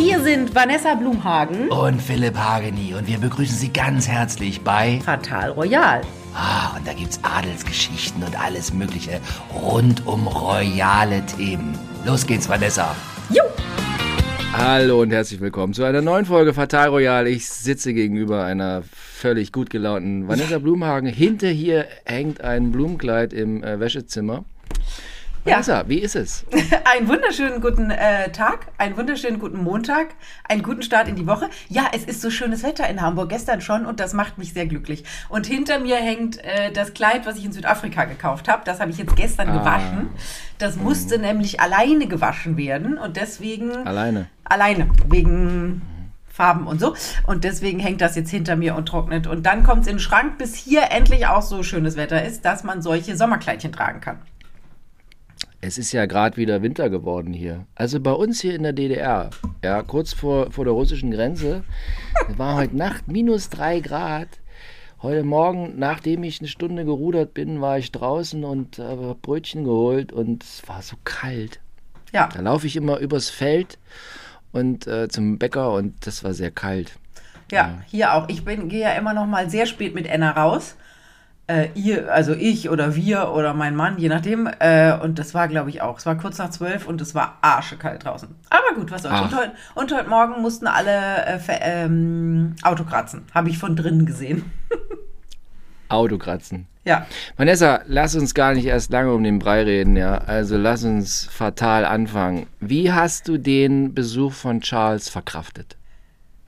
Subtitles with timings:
[0.00, 5.50] Hier sind Vanessa Blumhagen und Philipp Hageni und wir begrüßen Sie ganz herzlich bei Fatal
[5.50, 6.00] Royal.
[6.34, 9.20] Ah, und da gibt's Adelsgeschichten und alles Mögliche
[9.54, 11.78] rund um royale Themen.
[12.06, 12.96] Los geht's, Vanessa.
[13.28, 13.42] Jo!
[14.54, 17.26] Hallo und herzlich willkommen zu einer neuen Folge Fatal Royal.
[17.26, 21.10] Ich sitze gegenüber einer völlig gut gelaunten Vanessa Blumhagen.
[21.10, 24.46] Hinter hier hängt ein Blumenkleid im äh, Wäschezimmer.
[25.44, 26.44] Vanessa, wie ist es?
[26.84, 30.08] Einen wunderschönen guten äh, Tag, einen wunderschönen guten Montag,
[30.46, 31.48] einen guten Start in die Woche.
[31.68, 34.66] Ja, es ist so schönes Wetter in Hamburg, gestern schon, und das macht mich sehr
[34.66, 35.04] glücklich.
[35.30, 38.62] Und hinter mir hängt äh, das Kleid, was ich in Südafrika gekauft habe.
[38.66, 39.58] Das habe ich jetzt gestern Ah.
[39.58, 40.10] gewaschen.
[40.58, 43.86] Das musste nämlich alleine gewaschen werden und deswegen.
[43.86, 44.26] Alleine.
[44.44, 45.80] Alleine, wegen
[46.28, 46.94] Farben und so.
[47.26, 49.26] Und deswegen hängt das jetzt hinter mir und trocknet.
[49.26, 52.44] Und dann kommt es in den Schrank, bis hier endlich auch so schönes Wetter ist,
[52.44, 54.18] dass man solche Sommerkleidchen tragen kann.
[55.60, 57.66] Es ist ja gerade wieder Winter geworden hier.
[57.74, 59.30] Also bei uns hier in der DDR,
[59.62, 61.64] ja, kurz vor, vor der russischen Grenze,
[62.36, 64.28] war heute Nacht minus drei Grad.
[65.02, 70.12] Heute Morgen, nachdem ich eine Stunde gerudert bin, war ich draußen und habe Brötchen geholt
[70.12, 71.60] und es war so kalt.
[72.12, 72.28] Ja.
[72.34, 73.78] Da laufe ich immer übers Feld
[74.52, 76.98] und äh, zum Bäcker und das war sehr kalt.
[77.50, 78.28] Ja, hier auch.
[78.28, 80.76] Ich bin, gehe ja immer noch mal sehr spät mit Enna raus.
[81.50, 84.48] Äh, ihr, also ich oder wir oder mein Mann, je nachdem.
[84.60, 85.98] Äh, und das war, glaube ich, auch.
[85.98, 88.28] Es war kurz nach zwölf und es war arschekalt draußen.
[88.50, 89.14] Aber gut, was soll's.
[89.16, 89.24] Ach.
[89.24, 93.24] Und heute, und heute Morgen mussten alle äh, ähm, Auto kratzen.
[93.34, 94.52] Habe ich von drinnen gesehen.
[95.88, 96.68] Autokratzen.
[96.84, 97.04] Ja.
[97.36, 100.18] Vanessa, lass uns gar nicht erst lange um den Brei reden, ja.
[100.18, 102.46] Also lass uns fatal anfangen.
[102.60, 105.76] Wie hast du den Besuch von Charles verkraftet?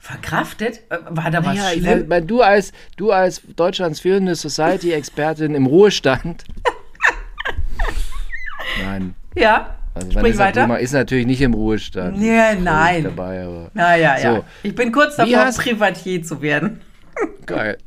[0.03, 0.81] Verkraftet?
[0.89, 2.09] Äh, War da was Ja, ich, schlimm?
[2.09, 6.43] weil du als du als Deutschlands führende Society-Expertin im Ruhestand.
[8.83, 9.15] Nein.
[9.33, 9.77] Ja.
[9.95, 10.65] Also Sprich weiter.
[10.65, 12.21] Blumer ist natürlich nicht im Ruhestand.
[12.21, 13.05] Ja, Ist nein.
[13.05, 14.35] Dabei, aber Naja, ja.
[14.35, 14.43] So.
[14.63, 16.81] Ich bin kurz davor, hast- Privatier zu werden.
[17.45, 17.77] geil.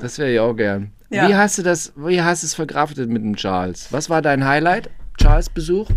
[0.00, 0.90] Das wäre ich auch gern.
[1.10, 1.28] Ja.
[1.28, 3.92] Wie hast du das, wie hast du es verkraftet mit dem Charles?
[3.92, 4.90] Was war dein Highlight?
[5.18, 5.88] Charles Besuch?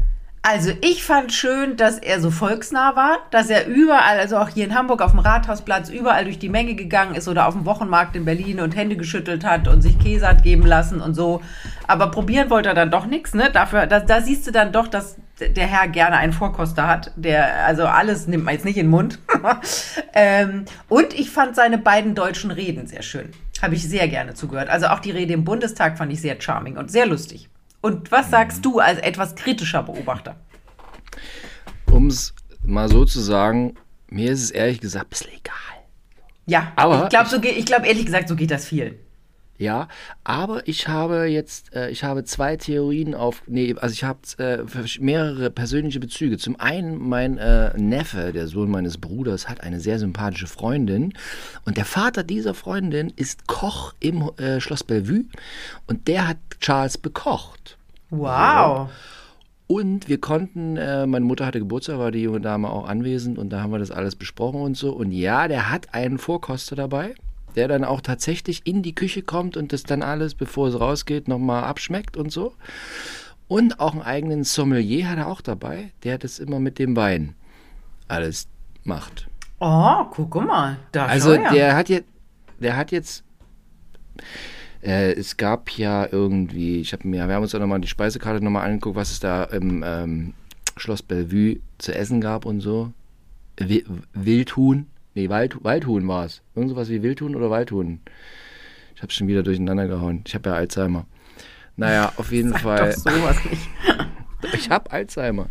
[0.46, 4.66] Also ich fand schön, dass er so volksnah war, dass er überall, also auch hier
[4.66, 8.18] in Hamburg auf dem Rathausplatz, überall durch die Menge gegangen ist oder auf dem Wochenmarkt
[8.18, 11.42] in Berlin und Hände geschüttelt hat und sich Käse hat geben lassen und so.
[11.88, 13.52] Aber probieren wollte er dann doch nichts, ne?
[13.53, 17.66] Dafür, da, da siehst du dann doch, dass der Herr gerne einen Vorkoster hat, der,
[17.66, 19.20] also alles nimmt man jetzt nicht in den Mund.
[20.14, 23.32] ähm, und ich fand seine beiden deutschen Reden sehr schön.
[23.62, 24.68] Habe ich sehr gerne zugehört.
[24.68, 27.50] Also auch die Rede im Bundestag fand ich sehr charming und sehr lustig.
[27.84, 30.38] Und was sagst du als etwas kritischer Beobachter?
[31.92, 32.34] Um es
[32.64, 33.76] mal so zu sagen,
[34.08, 35.54] mir ist es ehrlich gesagt ein bisschen egal.
[36.46, 38.96] Ja, Aber ich glaube, so ich glaube ehrlich gesagt, so geht das vielen.
[39.58, 39.88] Ja,
[40.24, 44.64] aber ich habe jetzt, äh, ich habe zwei Theorien auf, nee, also ich habe äh,
[45.00, 46.38] mehrere persönliche Bezüge.
[46.38, 51.14] Zum einen, mein äh, Neffe, der Sohn meines Bruders, hat eine sehr sympathische Freundin
[51.66, 55.25] und der Vater dieser Freundin ist Koch im äh, Schloss Bellevue
[55.85, 57.78] und der hat Charles bekocht.
[58.09, 58.90] Wow.
[59.68, 63.50] Und wir konnten, äh, meine Mutter hatte Geburtstag, war die junge Dame auch anwesend und
[63.50, 64.91] da haben wir das alles besprochen und so.
[64.91, 67.16] Und ja, der hat einen Vorkoster dabei,
[67.56, 71.28] der dann auch tatsächlich in die Küche kommt und das dann alles, bevor es rausgeht,
[71.28, 72.53] nochmal abschmeckt und so.
[73.47, 77.36] Und auch einen eigenen Sommelier hat er auch dabei, der das immer mit dem Wein
[78.08, 78.47] alles
[78.84, 79.28] macht.
[79.59, 80.78] Oh, guck mal.
[80.91, 82.08] Da Also der hat jetzt,
[82.59, 83.24] der hat jetzt,
[84.81, 88.44] äh, es gab ja irgendwie, ich habe mir, wir haben uns auch nochmal die Speisekarte
[88.44, 90.34] nochmal angeguckt, was es da im ähm,
[90.78, 92.91] Schloss Bellevue zu essen gab und so.
[93.58, 96.41] Wi Wildhuhn, nee, Wald Waldhuhn war es.
[96.56, 98.00] Irgend sowas wie Wildhuhn oder Waldhuhn.
[98.96, 100.24] Ich habe schon wieder durcheinander gehauen.
[100.28, 101.06] Ich habe ja Alzheimer.
[101.75, 102.90] Naja, auf jeden Sag Fall.
[102.91, 103.62] doch sowas nicht.
[104.53, 105.47] Ich habe Alzheimer.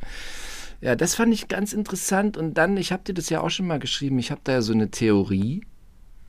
[0.82, 2.36] Ja, das fand ich ganz interessant.
[2.36, 4.60] Und dann, ich habe dir das ja auch schon mal geschrieben, ich habe da ja
[4.62, 5.62] so eine Theorie.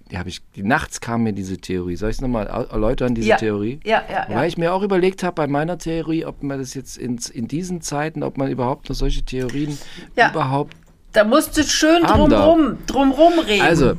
[0.09, 1.97] Die habe ich, die, nachts kam mir diese Theorie.
[1.97, 3.35] Soll ich es nochmal erläutern, diese Ja.
[3.35, 3.81] Theorie?
[3.83, 4.45] Ja, ja, Weil ja.
[4.45, 7.81] ich mir auch überlegt habe bei meiner Theorie, ob man das jetzt in, in diesen
[7.81, 9.77] Zeiten, ob man überhaupt noch solche Theorien
[10.16, 10.29] Ja.
[10.31, 10.77] überhaupt.
[11.13, 13.61] Da musst du schön drumrum, drumrum reden.
[13.61, 13.93] Also,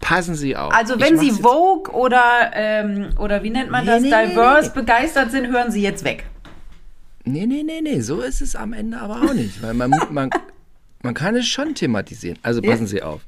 [0.00, 0.72] passen Sie auf.
[0.72, 4.80] Also wenn Sie Vogue oder, ähm, oder wie nennt man Nee, das, nee, Diverse nee.
[4.80, 6.26] begeistert sind, hören Sie jetzt weg.
[7.24, 9.62] Nee, nee, nee, nee, so ist es am Ende aber auch nicht.
[9.62, 10.30] Weil man, man,
[11.02, 12.38] man kann es schon thematisieren.
[12.42, 13.22] Also passen Sie auf.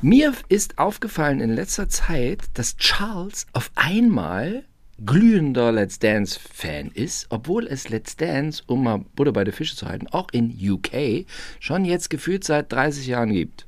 [0.00, 4.64] Mir ist aufgefallen in letzter Zeit, dass Charles auf einmal
[5.04, 9.86] glühender Let's Dance-Fan ist, obwohl es Let's Dance, um mal Butter bei der Fische zu
[9.86, 11.26] halten, auch in UK
[11.60, 13.66] schon jetzt gefühlt seit 30 Jahren gibt.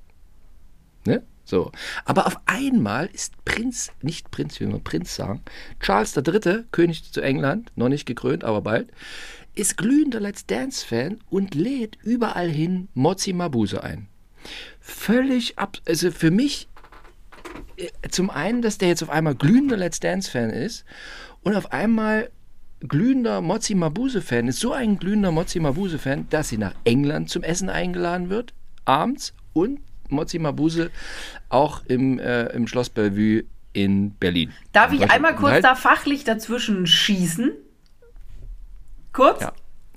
[1.06, 1.22] Ne?
[1.44, 1.70] So.
[2.04, 5.42] Aber auf einmal ist Prinz, nicht Prinz, wie wir Prinz sagen,
[5.80, 8.90] Charles III., König zu England, noch nicht gekrönt, aber bald,
[9.54, 14.08] ist glühender Let's Dance-Fan und lädt überall hin Mozi Mabuse ein.
[14.80, 15.76] völlig ab.
[15.86, 16.68] Also für mich
[18.10, 20.84] zum einen, dass der jetzt auf einmal glühender Let's Dance-Fan ist
[21.42, 22.30] und auf einmal
[22.80, 27.68] glühender Mozzi Mabuse-Fan ist, so ein glühender Mozzi Mabuse-Fan, dass sie nach England zum Essen
[27.68, 28.54] eingeladen wird,
[28.84, 30.90] abends und Mozzi Mabuse
[31.48, 34.52] auch im, äh, im Schloss Bellevue in Berlin.
[34.72, 37.52] Darf ich einmal kurz da fachlich dazwischen schießen?
[39.12, 39.42] Kurz?
[39.42, 39.52] Ja.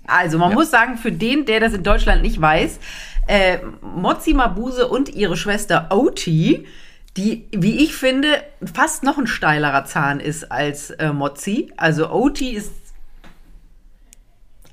[0.06, 0.56] Also, man Ja.
[0.56, 2.80] muss sagen, für den, der das in Deutschland nicht weiß,
[3.28, 6.66] äh, Mozzi Mabuse und ihre Schwester Oti,
[7.18, 8.28] die, wie ich finde,
[8.74, 11.72] fast noch ein steilerer Zahn ist als äh, Mozzi.
[11.78, 12.72] Also Oti ist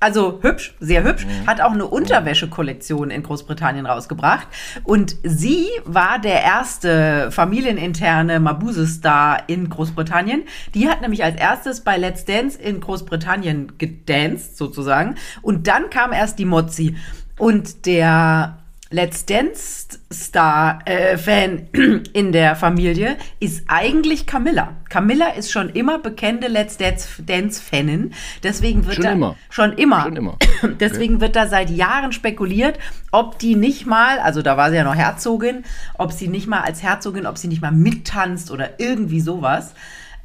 [0.01, 4.47] also hübsch, sehr hübsch, hat auch eine Unterwäschekollektion in Großbritannien rausgebracht.
[4.83, 10.45] Und sie war der erste familieninterne Mabuse-Star in Großbritannien.
[10.73, 15.17] Die hat nämlich als erstes bei Let's Dance in Großbritannien gedanced, sozusagen.
[15.43, 16.95] Und dann kam erst die Mozzi.
[17.37, 18.57] Und der
[18.93, 21.67] Let's Dance-Star-Fan
[22.13, 24.75] in der Familie ist eigentlich Camilla.
[24.89, 28.13] Camilla ist schon immer bekannte Let's Dance-Fanin.
[28.43, 29.37] Deswegen wird Schon da immer.
[29.49, 30.01] schon immer.
[30.03, 30.37] Schon immer.
[30.81, 32.79] Deswegen wird da seit Jahren spekuliert,
[33.11, 35.63] ob die nicht mal, also da war sie ja noch Herzogin,
[35.97, 39.73] ob sie nicht mal als Herzogin, ob sie nicht mal mittanzt oder irgendwie sowas.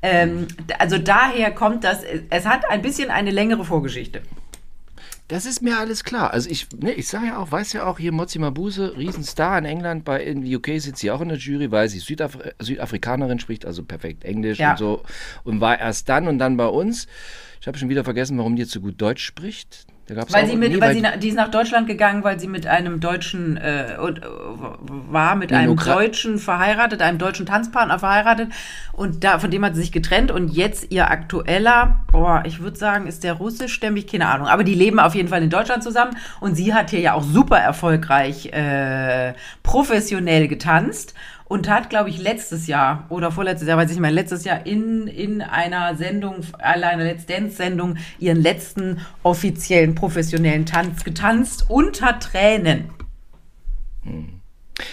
[0.03, 0.49] Ähm,
[0.81, 4.23] also daher kommt das, es hat ein bisschen eine längere Vorgeschichte.
[5.29, 6.33] Das ist mir alles klar.
[6.33, 9.65] Also ich, ne, ich sage ja auch, weiß ja auch hier Mozzi Mabuse, Riesenstar in
[9.65, 13.67] England, bei in UK sitzt sie auch in der Jury, weil sie Südaf Südafrikanerin spricht,
[13.67, 14.73] also perfekt Englisch Ja.
[14.73, 15.03] und so.
[15.43, 17.09] Und war erst dann und dann bei uns.
[17.61, 19.87] Ich habe schon wieder vergessen, warum die jetzt so gut Deutsch spricht.
[20.33, 22.67] Weil sie mit, nee, weil sie, na- die ist nach Deutschland gegangen, weil sie mit
[22.67, 24.27] einem Deutschen äh, und, äh,
[25.11, 28.51] war mit einem nur gra- Deutschen verheiratet, einem deutschen Tanzpartner verheiratet.
[28.93, 30.31] Und da von dem hat sie sich getrennt.
[30.31, 34.75] Und jetzt ihr aktueller, boah, ich würde sagen, ist der russischstämmig, keine Ahnung, aber die
[34.75, 36.17] leben auf jeden Fall in Deutschland zusammen.
[36.41, 41.15] Und sie hat hier ja auch super erfolgreich äh, professionell getanzt
[41.49, 44.67] und hat, glaube ich, letztes Jahr oder vorletztes Jahr, weiß ich nicht mehr, letztes Jahr
[44.67, 52.91] in, in einer Sendung, einer Let's Dance-Sendung, ihren letzten offiziellen professionellen Tanz getanzt unter Tränen.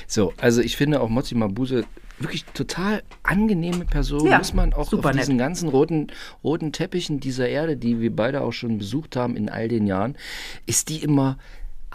[0.08, 1.86] So, also ich finde auch Mozzi Mabuse
[2.20, 4.28] wirklich total angenehme Person.
[4.28, 5.16] Ja, Muss man auch auf nett.
[5.16, 6.08] diesen ganzen roten,
[6.44, 10.16] roten Teppichen dieser Erde, die wir beide auch schon besucht haben in all den Jahren,
[10.66, 11.38] ist die immer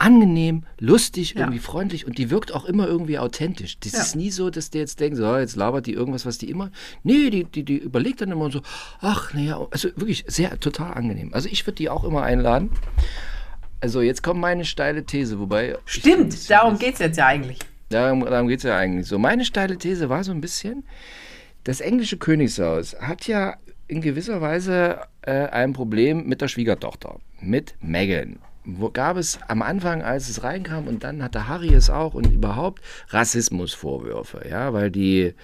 [0.00, 1.40] angenehm, lustig, Ja.
[1.40, 3.78] irgendwie freundlich und die wirkt auch immer irgendwie authentisch.
[3.80, 4.00] Das Ja.
[4.00, 6.70] ist nie so, dass der jetzt denkt, so, jetzt labert die irgendwas, was die immer.
[7.02, 8.60] Nee, die, die, die überlegt dann immer so,
[9.00, 11.34] ach, naja, also wirklich sehr, total angenehm.
[11.34, 12.70] Also ich würde die auch immer einladen.
[13.80, 15.76] Also jetzt kommt meine steile These, wobei.
[15.86, 17.58] ich Stimmt, darum das- geht's jetzt ja eigentlich.
[17.90, 19.18] Darum, darum geht es ja eigentlich so.
[19.18, 20.84] Meine steile These war so ein bisschen,
[21.64, 23.56] das englische Königshaus hat ja
[23.86, 28.38] in gewisser Weise äh, ein Problem mit der Schwiegertochter, mit Meghan.
[28.70, 32.30] Wo gab es am Anfang, als es reinkam, und dann hatte Harry es auch und
[32.30, 35.34] überhaupt Rassismusvorwürfe, ja, weil die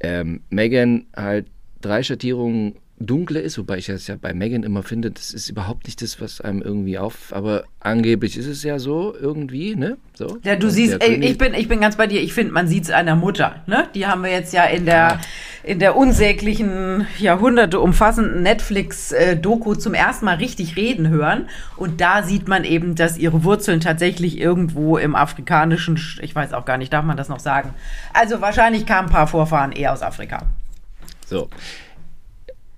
[0.00, 1.46] ähm, Meghan halt
[1.80, 5.86] drei Schattierungen dunkle ist, wobei ich das ja bei Meghan immer finde, das ist überhaupt
[5.86, 9.96] nicht das, was einem irgendwie auf, aber angeblich ist es ja so irgendwie, ne?
[10.14, 10.38] So.
[10.44, 12.20] Ja, du Und siehst, ey, ich bin, ich bin ganz bei dir.
[12.20, 13.56] Ich finde, man sieht's an der Mutter.
[13.66, 13.88] Ne?
[13.94, 15.20] Die haben wir jetzt ja in der,
[15.64, 21.48] in der unsäglichen, Jahrhunderte umfassenden Netflix-Doku zum ersten Mal richtig reden hören.
[21.76, 26.52] Und da sieht man eben, dass ihre Wurzeln tatsächlich irgendwo im afrikanischen, Sch- ich weiß
[26.52, 27.74] auch gar nicht, darf man das noch sagen?
[28.12, 30.46] Also wahrscheinlich kamen ein paar Vorfahren eher aus Afrika.
[31.26, 31.48] So.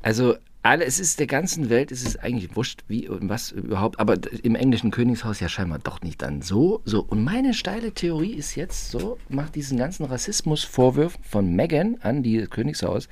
[0.04, 3.98] Also, alle, es ist der ganzen Welt, es ist eigentlich wurscht, wie und was überhaupt,
[3.98, 6.82] aber im englischen Königshaus ja scheinbar doch nicht dann so.
[6.84, 7.02] So.
[7.02, 12.46] Und meine steile Theorie ist jetzt so, macht diesen ganzen Rassismusvorwürfen von Meghan an die
[12.46, 13.08] Königshaus.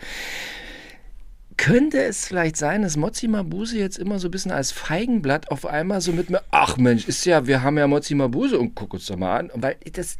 [1.56, 5.64] Könnte es vielleicht sein, dass Mozzi Mabuse jetzt immer so ein bisschen als Feigenblatt auf
[5.64, 8.92] einmal so mit mir, ach Mensch, ist ja, wir haben ja Mozzi Mabuse und guck
[8.92, 10.18] uns doch mal an, weil das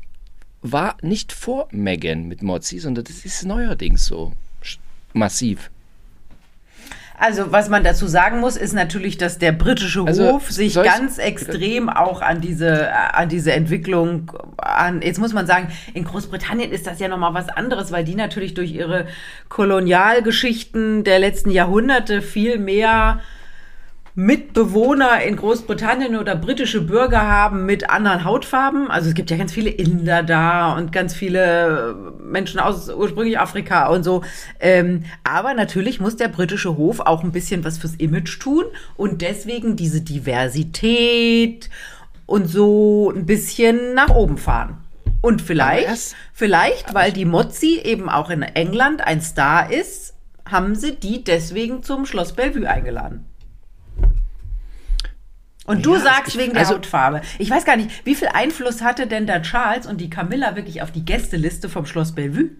[0.63, 4.33] war nicht vor Meghan mit Mozzi, sondern das ist neuerdings so
[5.13, 5.71] massiv.
[7.23, 11.19] Also, was man dazu sagen muss, ist natürlich, dass der britische Also, Hof sich ganz
[11.19, 16.89] extrem auch an diese, an diese Entwicklung an, jetzt muss man sagen, in Großbritannien ist
[16.89, 19.07] das ja nochmal was anderes, weil die natürlich durch ihre
[19.49, 23.21] Kolonialgeschichten der letzten Jahrhunderte viel mehr
[24.15, 28.91] Mitbewohner in Großbritannien oder britische Bürger haben mit anderen Hautfarben.
[28.91, 33.89] Also es gibt ja ganz viele Inder da und ganz viele Menschen aus ursprünglich Afrika
[33.89, 34.23] und so.
[34.61, 38.65] Ähm, aber natürlich muss der britische Hof auch ein bisschen was fürs Image tun
[38.99, 41.71] und deswegen diese Diversität
[42.27, 44.77] und so ein bisschen nach oben fahren.
[45.23, 50.15] Und vielleicht, vielleicht, weil die Mozzi eben auch in England ein Star ist,
[50.45, 53.25] haben sie die deswegen zum Schloss Bellevue eingeladen.
[55.67, 57.21] Und du Ja, sagst ich- wegen der also- Hautfarbe.
[57.39, 60.83] Ich weiß gar nicht, wie viel Einfluss hatte denn da Charles und die Camilla wirklich
[60.83, 62.51] auf die Gästeliste vom Schloss Bellevue?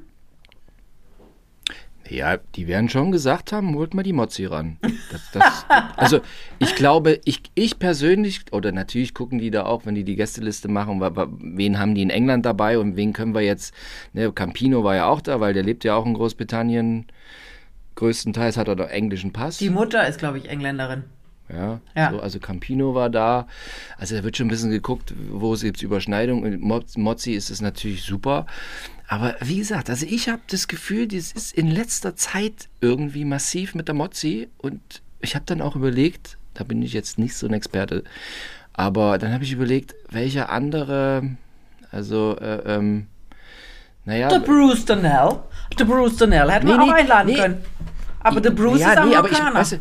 [2.09, 4.77] Ja, die werden schon gesagt haben, holt mal die Mozzi ran.
[5.11, 5.67] Das, das,
[5.97, 6.21] also
[6.59, 10.69] ich glaube, ich, ich persönlich, oder natürlich gucken die da auch, wenn die die Gästeliste
[10.69, 13.73] machen, wen haben die in England dabei und wen können wir jetzt,
[14.13, 17.07] ne, Campino war ja auch da, weil der lebt ja auch in Großbritannien.
[17.95, 19.59] Größtenteils hat er doch englischen Pass.
[19.59, 21.05] Die Mutter ist, glaube ich, Engländerin.
[21.55, 22.11] Ja, Ja.
[22.13, 23.47] So, also Campino war da.
[23.99, 26.55] Also da wird schon ein bisschen geguckt, wo es gibt Überschneidungen.
[26.55, 28.47] Und Mo- Mozzi ist es natürlich super.
[29.09, 33.75] Aber wie gesagt, also ich habe das Gefühl, das ist in letzter Zeit irgendwie massiv
[33.75, 34.49] mit der Mozzi.
[34.59, 34.81] Und
[35.21, 38.05] ich habe dann auch überlegt, da bin ich jetzt nicht so ein Experte,
[38.73, 41.37] aber dann habe ich überlegt, welcher andere,
[41.91, 43.07] also, äh, ähm,
[44.05, 44.29] naja.
[44.29, 45.41] Der Bruce Donnell.
[45.79, 47.35] Der Bruce Donnell hätten wir Nee, auch nee, einladen nee.
[47.39, 47.59] können.
[48.21, 49.55] Aber der Bruce ja, ist nee, aber ich, Amerikaner.
[49.61, 49.77] weißt du,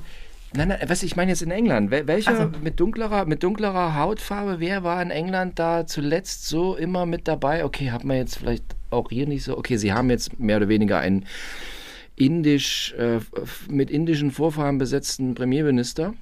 [0.53, 1.91] nein, nein, was ich meine jetzt in England.
[1.91, 2.60] Wel- Welcher Ach so.
[2.63, 7.65] mit dunklerer, mit dunklerer Hautfarbe, wer war in England da zuletzt so immer mit dabei?
[7.65, 9.58] Okay, hat man jetzt vielleicht auch hier nicht so.
[9.58, 11.25] Okay, sie haben jetzt mehr oder weniger einen
[12.15, 13.20] indisch, äh,
[13.70, 16.13] mit indischen Vorfahren besetzten Premierminister.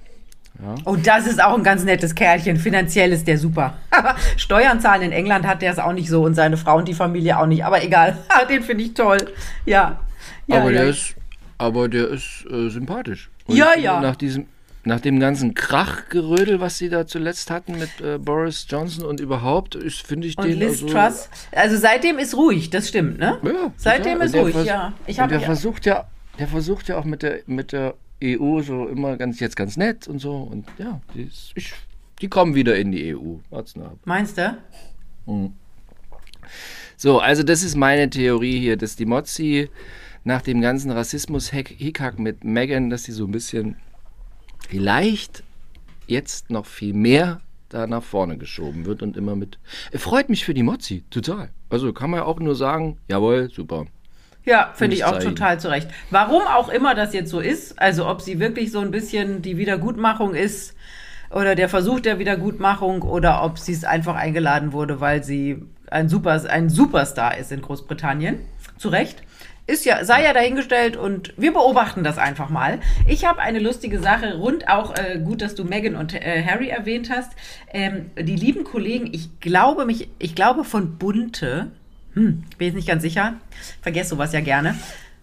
[0.83, 2.57] Oh, das ist auch ein ganz nettes Kerlchen.
[2.57, 3.77] Finanziell ist der super.
[4.37, 6.93] Steuern zahlen in England hat der es auch nicht so und seine Frau und die
[6.93, 7.63] Familie auch nicht.
[7.63, 8.17] Aber egal,
[8.49, 9.19] den finde ich toll.
[9.65, 10.01] Ja.
[10.47, 10.81] ja aber ja.
[10.81, 11.15] der ist,
[11.59, 13.29] aber der ist äh, sympathisch.
[13.47, 14.01] Ja, ich finde, ja.
[14.01, 14.47] Nach diesem,
[14.85, 19.75] nach dem ganzen Krachgerödel, was sie da zuletzt hatten mit äh, Boris Johnson und überhaupt,
[19.75, 21.29] ist finde ich Und den Liz also, Truss.
[21.51, 23.37] Also seitdem ist ruhig, das stimmt, ne?
[23.43, 24.25] Ja, Seitdem total.
[24.25, 24.93] ist Und der ruhig, ja.
[25.05, 26.07] Ich und der versucht ja,
[26.39, 30.07] der versucht ja auch mit der mit der EU so immer ganz jetzt ganz nett
[30.07, 31.73] und so und ja, die, ist, ich,
[32.21, 33.35] die kommen wieder in die EU.
[33.49, 33.97] Wart's ab.
[34.05, 34.57] Meinst du?
[36.97, 39.69] So, also das ist meine Theorie hier, dass die Mozzi
[40.23, 43.77] nach dem ganzen Rassismus-Hickhack mit Megan, dass sie so ein bisschen
[44.67, 45.43] vielleicht
[46.07, 49.59] jetzt noch viel mehr da nach vorne geschoben wird und immer mit.
[49.93, 51.49] Freut mich für die Mozzi, total.
[51.69, 53.85] Also kann man ja auch nur sagen, jawohl, super.
[54.45, 55.89] Ja, finde ich auch total zurecht.
[56.09, 59.57] Warum auch immer das jetzt so ist, also ob sie wirklich so ein bisschen die
[59.57, 60.75] Wiedergutmachung ist
[61.29, 66.09] oder der Versuch der Wiedergutmachung oder ob sie es einfach eingeladen wurde, weil sie ein,
[66.09, 68.39] Super, ein Superstar ist in Großbritannien.
[68.77, 69.21] Zu Recht.
[69.69, 72.79] Ist ja, sei ja dahingestellt und wir beobachten das einfach mal.
[73.07, 76.69] Ich habe eine lustige Sache rund auch, äh, gut, dass du Meghan und äh, Harry
[76.69, 77.33] erwähnt hast.
[77.71, 81.67] Ähm, die lieben Kollegen, ich glaube mich, ich glaube von Bunte,
[82.15, 83.35] hm, bin jetzt nicht ganz sicher,
[83.83, 84.73] vergesse sowas ja gerne.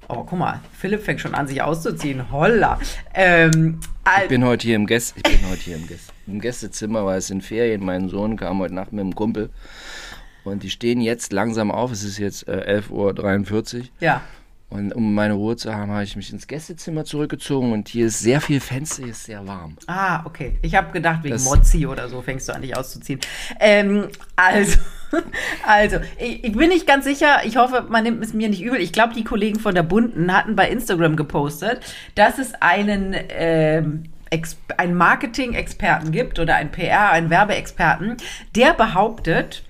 [0.09, 2.31] Oh, guck mal, Philipp fängt schon an, sich auszuziehen.
[2.31, 2.79] Holla.
[3.15, 3.81] Ähm,
[4.23, 7.19] Ich bin heute hier im Gäste, ich bin heute hier im, Gäste, im Gästezimmer, weil
[7.19, 7.85] es sind Ferien.
[7.85, 9.51] Mein Sohn kam heute Nacht mit dem Kumpel
[10.47, 11.91] und die stehen jetzt langsam auf.
[11.93, 13.85] Es ist jetzt äh, 11.43 Uhr.
[14.01, 14.21] ja.
[14.69, 18.19] Und um meine Ruhe zu haben, habe ich mich ins Gästezimmer zurückgezogen und hier ist
[18.19, 19.77] sehr viel Fenster, hier ist sehr warm.
[19.87, 20.59] Ah, okay.
[20.61, 23.21] Ich habe gedacht, wegen Das- Mozzi oder so fängst du an, dich auszuziehen.
[23.61, 24.77] Ähm, also,
[25.69, 27.43] also ich, ich bin nicht ganz sicher.
[27.45, 28.81] Ich hoffe, man nimmt es mir nicht übel.
[28.81, 31.81] Ich glaube, die Kollegen von der Bunden hatten bei Instagram gepostet,
[32.17, 34.03] dass es einen ähm,
[34.79, 38.17] einen Marketing-Experten gibt oder einen PR, einen Werbeexperten,
[38.57, 39.63] der behauptet,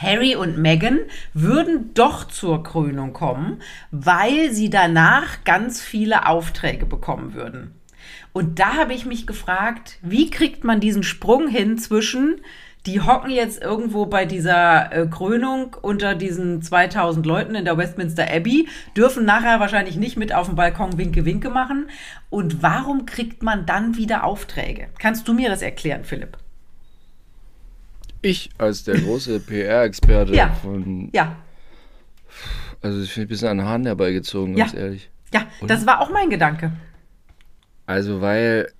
[0.00, 1.00] Harry und Meghan
[1.34, 7.74] würden doch zur Krönung kommen, weil sie danach ganz viele Aufträge bekommen würden.
[8.32, 12.40] Und da habe ich mich gefragt, wie kriegt man diesen Sprung hin zwischen,
[12.86, 18.30] die hocken jetzt irgendwo bei dieser äh, Krönung unter diesen 2000 Leuten in der Westminster
[18.32, 21.90] Abbey, dürfen nachher wahrscheinlich nicht mit auf dem Balkon Winke-Winke machen.
[22.30, 24.88] Und warum kriegt man dann wieder Aufträge?
[24.98, 26.38] Kannst du mir das erklären, Philipp?
[28.22, 30.50] Ich als der große PR-Experte Ja.
[30.62, 31.36] von, Ja,
[32.82, 34.78] also ich bin ein bisschen an den Haaren herbeigezogen, ganz Ja.
[34.80, 35.10] ehrlich.
[35.32, 36.72] ja, das war auch mein Gedanke.
[37.86, 38.70] Also weil,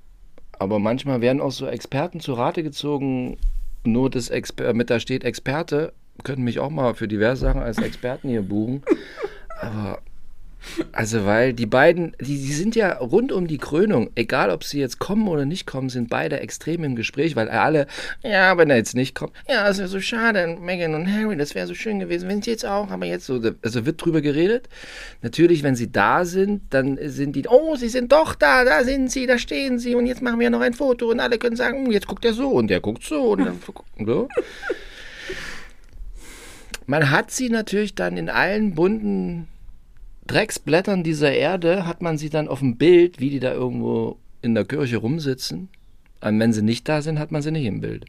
[0.58, 3.38] aber manchmal werden auch so Experten zu Rate gezogen,
[3.84, 5.92] nur das Exper mit da steht Experte,
[6.24, 8.82] könnten mich auch mal für diverse Sachen als Experten hier buchen.
[9.60, 10.00] Aber
[10.92, 14.80] also weil die beiden, die, die sind ja rund um die Krönung, egal ob sie
[14.80, 17.86] jetzt kommen oder nicht kommen, sind beide extrem im Gespräch, weil alle,
[18.22, 21.54] ja, wenn er jetzt nicht kommt, ja, das wäre so schade, Meghan und Harry, das
[21.54, 24.68] wäre so schön gewesen, wenn sie jetzt auch, aber jetzt so, also wird drüber geredet.
[25.22, 29.10] Natürlich, wenn sie da sind, dann sind die, oh, sie sind doch da, da sind
[29.10, 31.86] sie, da stehen sie und jetzt machen wir noch ein Foto und alle können sagen,
[31.86, 33.60] hm, jetzt guckt er so und der guckt so und dann
[34.06, 34.28] so.
[36.86, 39.46] Man hat sie natürlich dann in allen bunten
[40.28, 44.54] Drecksblättern dieser Erde, hat man sie dann auf dem Bild, wie die da irgendwo in
[44.54, 45.68] der Kirche rumsitzen.
[46.20, 48.06] Und wenn sie nicht da sind, hat man sie nicht im Bild.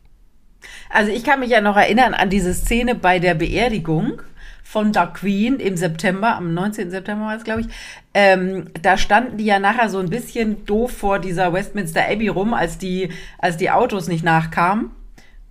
[0.90, 4.22] Also ich kann mich ja noch erinnern an diese Szene bei der Beerdigung
[4.64, 6.92] von der Queen im September, am 19.
[6.92, 7.68] September war es, glaube ich.
[8.14, 12.54] Ähm, da standen die ja nachher so ein bisschen doof vor dieser Westminster Abbey rum,
[12.54, 13.10] als die,
[13.40, 14.92] als die Autos nicht nachkamen.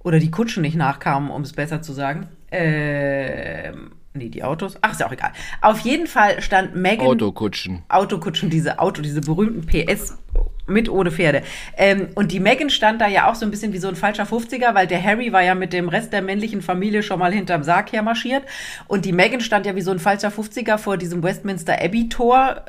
[0.05, 2.29] Oder die Kutschen nicht nachkamen, um es besser zu sagen.
[2.53, 4.77] Ähm, nee, die Autos.
[4.81, 5.33] Ach, ist ja auch egal.
[5.61, 7.07] Auf jeden Fall stand Megan.
[7.07, 7.83] Autokutschen.
[7.89, 10.17] Autokutschen, diese Auto, diese berühmten PS
[10.67, 11.43] mit ohne Pferde.
[11.77, 14.25] Ähm, und die Megan stand da ja auch so ein bisschen wie so ein falscher
[14.25, 17.63] 50er, weil der Harry war ja mit dem Rest der männlichen Familie schon mal hinterm
[17.63, 18.45] Sarg hermarschiert.
[18.87, 22.65] Und die Megan stand ja wie so ein falscher 50er vor diesem Westminster Abbey Tor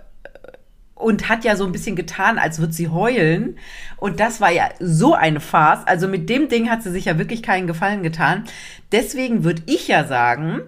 [0.96, 3.58] und hat ja so ein bisschen getan, als würde sie heulen.
[3.98, 5.88] Und das war ja so eine Farce.
[5.88, 8.44] Also mit dem Ding hat sie sich ja wirklich keinen Gefallen getan.
[8.92, 10.62] Deswegen würde ich ja sagen,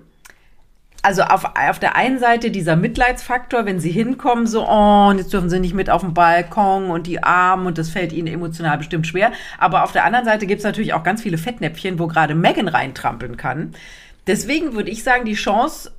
[1.01, 5.33] also auf, auf der einen Seite dieser Mitleidsfaktor, wenn sie hinkommen, so, oh, und jetzt
[5.33, 8.77] dürfen sie nicht mit auf den Balkon und die Armen und das fällt ihnen emotional
[8.77, 9.31] bestimmt schwer.
[9.57, 13.37] Aber auf der anderen Seite gibt's natürlich auch ganz viele Fettnäpfchen, wo gerade Megan reintrampeln
[13.37, 13.73] kann.
[14.27, 15.91] Deswegen würde ich sagen, die Chance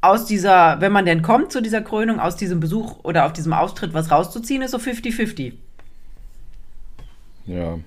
[0.00, 3.52] aus dieser, wenn man denn kommt zu dieser Krönung, aus diesem Besuch oder auf diesem
[3.52, 5.52] Austritt was rauszuziehen, ist so 50-50.
[7.46, 7.78] Ja.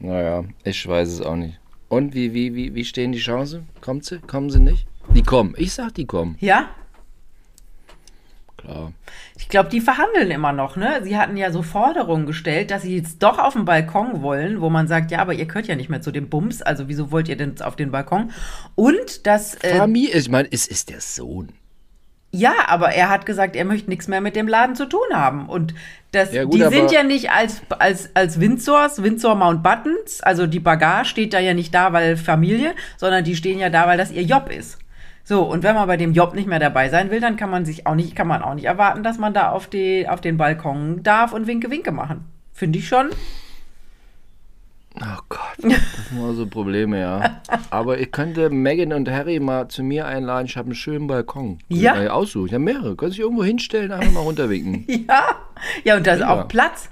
[0.00, 1.58] Naja, ich weiß es auch nicht.
[1.88, 3.68] Und wie, wie, wie, wie stehen die Chancen?
[3.80, 4.18] Kommt sie?
[4.18, 4.86] Kommen sie nicht?
[5.14, 5.54] Die kommen.
[5.56, 6.36] Ich sag, die kommen.
[6.40, 6.68] Ja?
[8.56, 8.92] Klar.
[9.38, 11.00] Ich glaube, die verhandeln immer noch, ne?
[11.02, 14.70] Sie hatten ja so Forderungen gestellt, dass sie jetzt doch auf den Balkon wollen, wo
[14.70, 17.28] man sagt, ja, aber ihr gehört ja nicht mehr zu dem Bums, also wieso wollt
[17.28, 18.32] ihr denn auf den Balkon?
[18.74, 19.54] Und dass.
[19.64, 21.52] Äh, Familie, ich meine, es ist der Sohn.
[22.32, 25.48] ja, aber er hat gesagt, er möchte nichts mehr mit dem Laden zu tun haben.
[25.48, 25.74] Und
[26.12, 30.60] das, Ja, gut, die sind ja nicht als, als, als Windsors, Windsor Mountbattens, also die
[30.60, 34.10] Bagage steht da ja nicht da, weil Familie, sondern die stehen ja da, weil das
[34.10, 34.78] ihr Job ist.
[35.30, 37.64] So, und wenn man bei dem Job nicht mehr dabei sein will, dann kann man
[37.64, 40.36] sich auch nicht, kann man auch nicht erwarten, dass man da auf, die, auf den
[40.36, 42.24] Balkon darf und Winke Winke machen.
[42.52, 43.10] Finde ich schon.
[44.96, 47.40] Oh Gott, das sind immer so Probleme, ja.
[47.70, 50.46] Aber ich könnte Megan und Harry mal zu mir einladen.
[50.46, 51.58] Ich habe einen schönen Balkon.
[51.68, 51.94] Könnt Ja.
[51.94, 52.46] mal aussuchen.
[52.48, 52.96] Ich habe mehrere.
[52.96, 54.84] Können sich irgendwo hinstellen, einfach mal runterwinken.
[55.08, 55.36] Ja.
[55.84, 56.30] Ja, und da ist Ja.
[56.42, 56.88] auch Platz.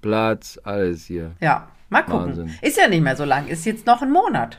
[0.00, 1.30] Platz, alles hier.
[1.40, 2.26] Ja, mal gucken.
[2.30, 2.50] Wahnsinn.
[2.60, 4.58] Ist ja nicht mehr so lang, ist jetzt noch ein Monat.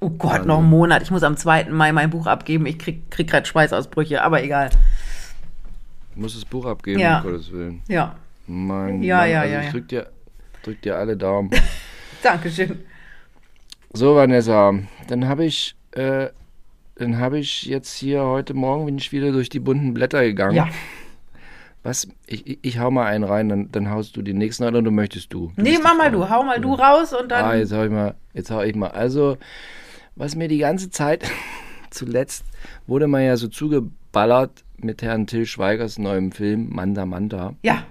[0.00, 1.02] Oh Gott, noch ein Monat.
[1.02, 1.64] Ich muss am 2.
[1.64, 2.64] Mai mein Buch abgeben.
[2.66, 4.70] Ich krieg, krieg gerade Schweißausbrüche, aber egal.
[6.12, 7.18] Ich muss das Buch abgeben, Ja.
[7.18, 7.82] um Gottes Willen.
[7.88, 10.10] Ja, Mein Ja, Mann, ja, also ja, ich drück dir,
[10.62, 11.50] drück dir alle Daumen.
[12.22, 12.80] Dankeschön.
[13.92, 14.72] So, Vanessa,
[15.08, 16.28] dann habe ich, äh,
[16.96, 20.54] dann habe ich jetzt hier heute Morgen bin ich wieder durch die bunten Blätter gegangen.
[20.56, 20.68] Ja.
[21.82, 22.08] Was?
[22.26, 24.90] Ich, ich, ich hau mal einen rein, dann, dann haust du den nächsten rein oder
[24.90, 25.52] möchtest du?
[25.56, 26.28] du Nee, mach mal du.
[26.28, 27.44] Hau mal du raus und dann.
[27.44, 28.88] Ah, jetzt hau ich mal, jetzt hau ich mal.
[28.88, 29.38] Also,
[30.20, 31.28] was mir die ganze Zeit,
[31.90, 32.44] zuletzt,
[32.86, 37.54] wurde man ja so zugeballert mit Herrn Till Schweigers neuem Film Manda Manda.
[37.62, 37.84] Ja,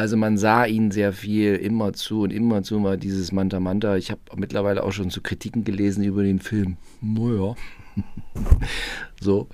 [0.00, 3.96] Also man sah ihn sehr viel, immer zu und immer zu war dieses Manta Manta.
[3.96, 6.78] Ich habe mittlerweile auch schon so Kritiken gelesen über den Film.
[7.02, 7.54] Naja.
[9.20, 9.46] so.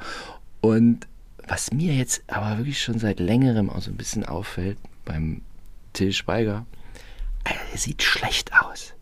[0.60, 1.08] Und
[1.48, 5.42] was mir jetzt aber wirklich schon seit längerem auch so ein bisschen auffällt beim
[5.92, 6.64] Till Schweiger,
[7.44, 8.95] er sieht schlecht aus.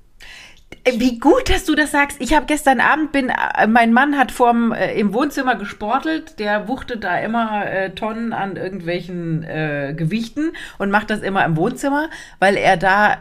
[0.84, 2.20] Äh, Wie gut, dass du das sagst.
[2.20, 6.38] Ich habe gestern Abend bin, äh, mein Mann hat vorm äh, im Wohnzimmer gesportelt.
[6.38, 11.56] Der wuchtet da immer äh, Tonnen an irgendwelchen äh, Gewichten und macht das immer im
[11.56, 13.18] Wohnzimmer, weil er da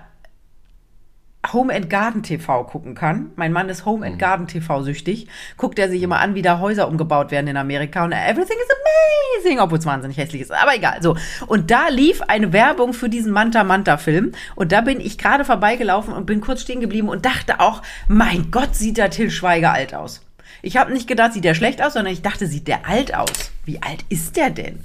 [1.51, 3.31] Home and Garden TV gucken kann.
[3.35, 5.27] Mein Mann ist Home and Garden TV süchtig.
[5.57, 9.43] Guckt er sich immer an, wie da Häuser umgebaut werden in Amerika und everything is
[9.43, 10.51] amazing, obwohl es wahnsinnig hässlich ist.
[10.51, 11.17] Aber egal, so.
[11.47, 15.43] Und da lief eine Werbung für diesen Manta Manta Film und da bin ich gerade
[15.43, 19.73] vorbeigelaufen und bin kurz stehen geblieben und dachte auch, mein Gott, sieht der Till Schweiger
[19.73, 20.21] alt aus.
[20.61, 23.51] Ich habe nicht gedacht, sieht der schlecht aus, sondern ich dachte, sieht der alt aus.
[23.65, 24.79] Wie alt ist der denn?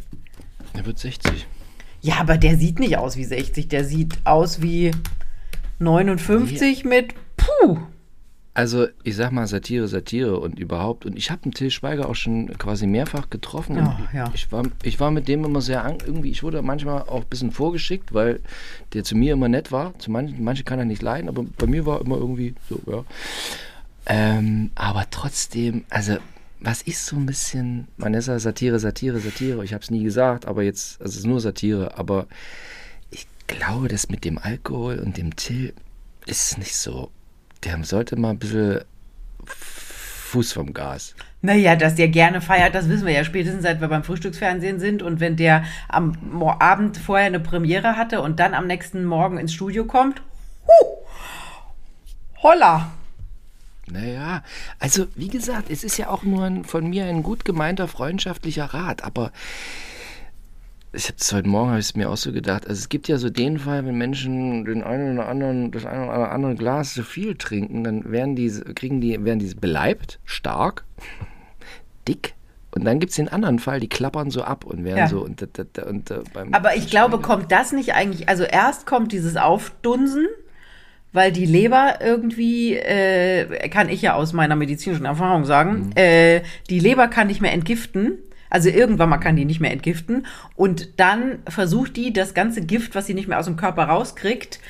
[0.75, 1.47] Er wird 60.
[2.01, 4.91] Ja, aber der sieht nicht aus wie 60, der sieht aus wie
[5.79, 7.79] 59 mit puh.
[8.55, 11.07] Also, ich sag mal Satire, Satire und überhaupt.
[11.07, 13.79] Und ich habe den Till Schweiger auch schon quasi mehrfach getroffen.
[13.79, 14.33] Oh, ja.
[14.35, 17.29] ich, war, ich war mit dem immer sehr, an- irgendwie, ich wurde manchmal auch ein
[17.31, 18.41] bisschen vorgeschickt, weil
[18.95, 19.97] der zu mir immer nett war.
[20.01, 23.05] Zu manchen, manche kann er nicht leiden, aber bei mir war immer irgendwie so, ja.
[24.07, 26.17] Ähm, aber trotzdem, also,
[26.59, 29.65] was ist so ein bisschen, Vanessa, Satire, Satire, Satire.
[29.65, 31.97] Ich habe es nie gesagt, aber jetzt, also es ist nur Satire.
[31.97, 32.27] Aber
[33.11, 35.75] ich glaube, das mit dem Alkohol und dem Till
[36.27, 37.11] ist nicht so.
[37.65, 38.83] Der sollte mal ein bisschen
[39.45, 41.15] Fuß vom Gas.
[41.41, 45.03] Naja, dass der gerne feiert, das wissen wir ja spätestens, seit wir beim Frühstücksfernsehen sind.
[45.03, 49.55] Und wenn der am Abend vorher eine Premiere hatte und dann am nächsten Morgen ins
[49.55, 50.21] Studio kommt,
[50.67, 50.97] huh,
[52.43, 52.93] holla.
[53.91, 54.43] Naja,
[54.79, 58.67] also wie gesagt, es ist ja auch nur ein, von mir ein gut gemeinter freundschaftlicher
[58.67, 59.33] Rat, aber
[60.93, 62.67] ich habe es heute Morgen habe ich es mir auch so gedacht.
[62.67, 66.05] Also es gibt ja so den Fall, wenn Menschen den einen oder anderen das eine
[66.05, 70.85] oder andere Glas zu viel trinken, dann werden die kriegen die werden die beleibt stark.
[72.09, 72.35] dick.
[72.71, 75.09] Und dann gibt es den anderen Fall, die klappern so ab und werden Ja.
[75.09, 75.25] so.
[75.25, 78.87] Und, und, und, und, äh, beim Aber ich glaube, kommt das nicht eigentlich, also erst
[78.87, 80.27] kommt dieses Aufdunsen,
[81.13, 86.79] weil die Leber irgendwie, äh, kann ich ja aus meiner medizinischen Erfahrung sagen, äh, die
[86.79, 88.19] Leber kann nicht mehr entgiften.
[88.51, 90.27] Also irgendwann mal kann die nicht mehr entgiften.
[90.57, 94.61] Und dann versucht die das ganze Gift, was sie nicht mehr aus dem Körper rauskriegt,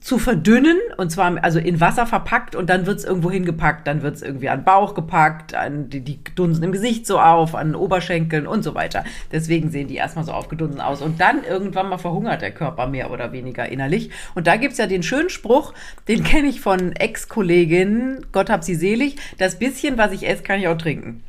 [0.00, 0.78] zu verdünnen.
[0.96, 2.54] Und zwar also in Wasser verpackt.
[2.54, 6.62] Und dann wird's irgendwo hingepackt, dann wird's irgendwie an Bauch gepackt, an die, die dunsen
[6.64, 9.04] im Gesicht so auf, an Oberschenkeln und so weiter.
[9.32, 11.02] Deswegen sehen die erstmal so aufgedunsen aus.
[11.02, 14.10] Und dann irgendwann mal verhungert der Körper mehr oder weniger innerlich.
[14.34, 15.74] Und da gibt's ja den schönen Spruch,
[16.06, 20.60] den kenne ich von Ex-Kolleginnen, Gott hab sie selig, das bisschen, was ich esse, kann
[20.60, 21.22] ich auch trinken.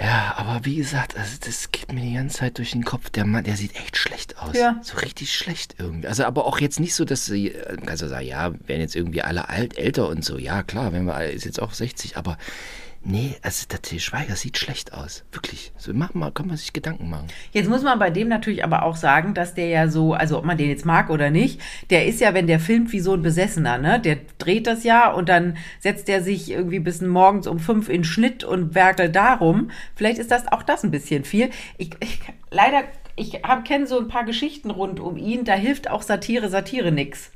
[0.00, 3.08] Ja, aber wie gesagt, also das geht mir die ganze Zeit durch den Kopf.
[3.10, 4.54] Der Mann, der sieht echt schlecht aus.
[4.54, 4.78] Ja.
[4.82, 6.06] So richtig schlecht irgendwie.
[6.06, 7.54] Also aber auch jetzt nicht so, dass sie,
[7.86, 10.36] also sagen, ja, werden jetzt irgendwie alle alt, älter und so.
[10.38, 12.36] Ja, klar, wenn wir alle- ist jetzt auch 60, aber
[13.06, 15.24] nee, also der Til Schweiger sieht schlecht aus.
[15.32, 15.72] Wirklich.
[15.76, 17.28] So, mach mal, kann man sich Gedanken machen.
[17.52, 20.44] Jetzt muss man bei dem natürlich aber auch sagen, dass der ja so, also ob
[20.44, 23.22] man den jetzt mag oder nicht, der ist ja, wenn der filmt, wie so ein
[23.22, 24.00] Besessener, ne?
[24.00, 28.04] Der dreht das ja und dann setzt er sich irgendwie bis morgens um fünf in
[28.04, 29.70] Schnitt und werkelt darum.
[29.94, 31.50] Vielleicht ist das auch das ein bisschen viel.
[31.78, 36.02] Ich, ich leider, ich kenne so ein paar Geschichten rund um ihn, da hilft auch
[36.02, 37.30] Satire, Satire nix.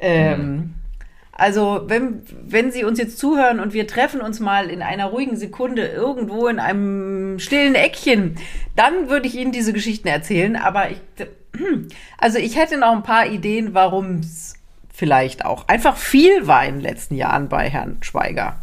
[0.00, 0.74] Ähm,
[1.38, 5.36] also, wenn, wenn Sie uns jetzt zuhören und wir treffen uns mal in einer ruhigen
[5.36, 8.36] Sekunde irgendwo in einem stillen Eckchen,
[8.74, 10.56] dann würde ich Ihnen diese Geschichten erzählen.
[10.56, 11.00] Aber ich,
[12.18, 14.54] also ich hätte noch ein paar Ideen, warum es
[14.92, 18.60] vielleicht auch einfach viel war in den letzten Jahren bei Herrn Schweiger.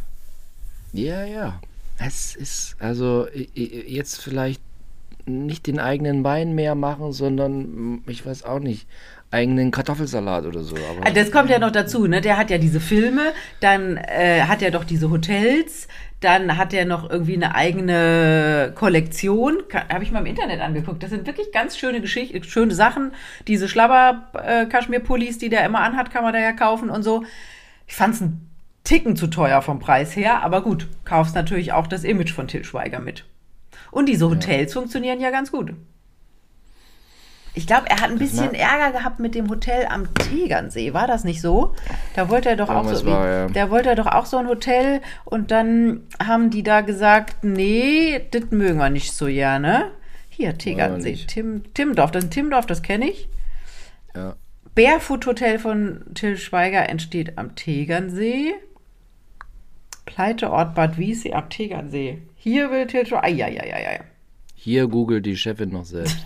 [0.91, 1.61] Ja, ja.
[1.97, 4.61] Es ist, also jetzt vielleicht
[5.25, 7.61] nicht den eigenen Wein mehr machen, sondern,
[7.93, 8.85] mm, ich weiß auch nicht,
[9.35, 10.75] eigenen Kartoffelsalat oder so.
[10.75, 12.21] Aber Ah, Das kommt ja noch dazu, ne?
[12.21, 15.87] Der hat ja diese Filme, dann äh, hat er doch diese Hotels,
[16.21, 19.57] dann hat er noch irgendwie eine eigene Kollektion.
[19.91, 21.03] Habe ich mal im Internet angeguckt.
[21.03, 23.11] Das sind wirklich ganz schöne Geschichten, schöne Sachen.
[23.47, 27.23] Diese Schlabber-Kaschmir-Pullis, die der immer anhat, kann man da ja kaufen und so.
[27.87, 28.49] Ich fand's einen
[28.83, 32.63] Ticken zu teuer vom Preis her, aber gut, kaufst natürlich auch das Image von Till
[32.63, 33.25] Schweiger mit.
[33.91, 35.73] Und diese Hotels funktionieren ja ganz gut.
[37.55, 40.93] Ich glaube, er hat ein bisschen mag- Ärger gehabt mit dem Hotel am Tegernsee.
[40.93, 41.73] War das nicht so?
[42.15, 43.47] Da wollte er doch auch so, war, ja.
[43.47, 48.21] da wollte er doch auch so ein Hotel und dann haben die da gesagt, nee,
[48.31, 49.91] das mögen wir nicht so gerne.
[50.29, 51.15] Hier, Tegernsee.
[51.27, 53.29] Tim, Timdorf, das ist ein Timdorf, das kenne ich.
[54.15, 54.35] ja.
[54.75, 58.53] Barefoot Hotel von Till Schweiger entsteht am Tegernsee.
[60.05, 62.21] Pleiteort Bad Wiessee am Tegernsee.
[62.35, 63.23] Hier will Till Schweiger.
[63.23, 64.01] Eieieiei.
[64.65, 66.17] Hier googelt die Chefin noch selbst.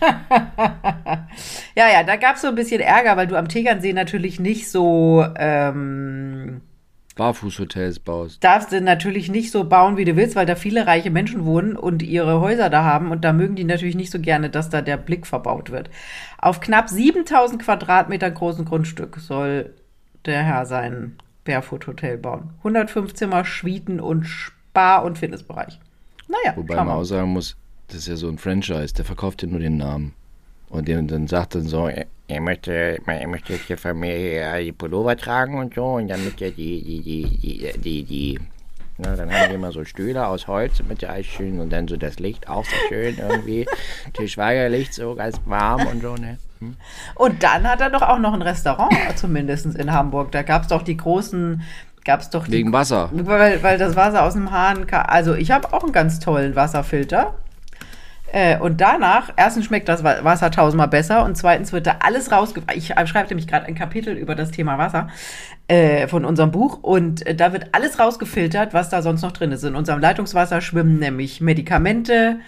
[1.76, 4.70] Ja, ja, da gab es so ein bisschen Ärger, weil du am Tegernsee natürlich nicht
[4.70, 6.62] so, ähm,
[7.16, 8.42] Barfußhotels baust.
[8.42, 11.76] darfst du natürlich nicht so bauen, wie du willst, weil da viele reiche Menschen wohnen
[11.76, 14.80] und ihre Häuser da haben und da mögen die natürlich nicht so gerne, dass da
[14.80, 15.90] der Blick verbaut wird.
[16.38, 19.74] Auf knapp 7000 Quadratmeter großen Grundstück soll
[20.24, 22.50] der Herr sein Barefoot Hotel bauen.
[22.58, 25.78] 105 Zimmer, Schwieten und Spa- und Fitnessbereich.
[26.26, 27.56] Naja, Wobei man auch sagen muss,
[27.90, 30.14] das ist ja so ein Franchise, der verkauft ja nur den Namen.
[30.68, 34.16] Und der, dann sagt dann so, er, er möchte, er möchte jetzt hier von mir
[34.16, 38.04] hier die Pullover tragen und so und dann mit der die, die, die, die, die,
[38.04, 38.38] die
[39.02, 41.96] na, dann haben wir immer so Stühle aus Holz mit der schön und dann so
[41.96, 43.66] das Licht auch so schön irgendwie.
[44.18, 46.38] Die Schweigerlicht so ganz warm und so, ne?
[46.58, 46.76] Hm?
[47.14, 50.32] Und dann hat er doch auch noch ein Restaurant, zumindest in Hamburg.
[50.32, 51.62] Da gab es doch die großen,
[52.04, 53.08] gab es doch die Wegen Wasser.
[53.12, 55.06] Weil, weil das Wasser aus dem Hahn kam.
[55.06, 57.34] Also ich habe auch einen ganz tollen Wasserfilter.
[58.32, 62.30] Äh, und danach, erstens schmeckt das Wa- Wasser tausendmal besser und zweitens wird da alles
[62.30, 62.62] rausge...
[62.74, 65.08] Ich schreibe nämlich gerade ein Kapitel über das Thema Wasser
[65.66, 69.50] äh, von unserem Buch und äh, da wird alles rausgefiltert, was da sonst noch drin
[69.50, 69.64] ist.
[69.64, 72.38] In unserem Leitungswasser schwimmen nämlich Medikamente.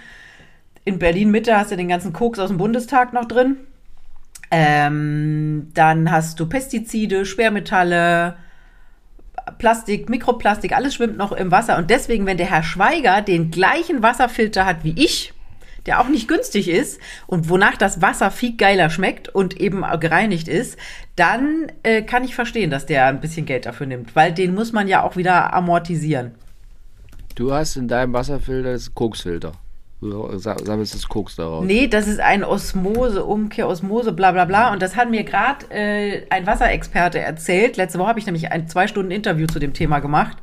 [0.85, 3.57] In Berlin-Mitte hast du den ganzen Koks aus dem Bundestag noch drin.
[4.53, 8.37] Ähm, dann hast du Pestizide, Schwermetalle,
[9.59, 11.77] Plastik, Mikroplastik, alles schwimmt noch im Wasser.
[11.79, 15.33] Und deswegen, wenn der Herr Schweiger den gleichen Wasserfilter hat wie ich,
[15.87, 20.49] der auch nicht günstig ist und wonach das Wasser viel geiler schmeckt und eben gereinigt
[20.49, 20.79] ist,
[21.17, 24.73] dann äh, kann ich verstehen, dass der ein bisschen Geld dafür nimmt, weil den muss
[24.73, 26.33] man ja auch wieder amortisieren.
[27.35, 29.53] Du hast in deinem Wasserfilter das Koksfilter.
[30.01, 31.65] Du sa- sammelst das Koks daraus.
[31.65, 34.73] Nee, das ist ein Osmose, Umkehr, Osmose, bla bla bla.
[34.73, 37.77] Und das hat mir gerade äh, ein Wasserexperte erzählt.
[37.77, 40.39] Letzte Woche habe ich nämlich ein zwei Stunden Interview zu dem Thema gemacht.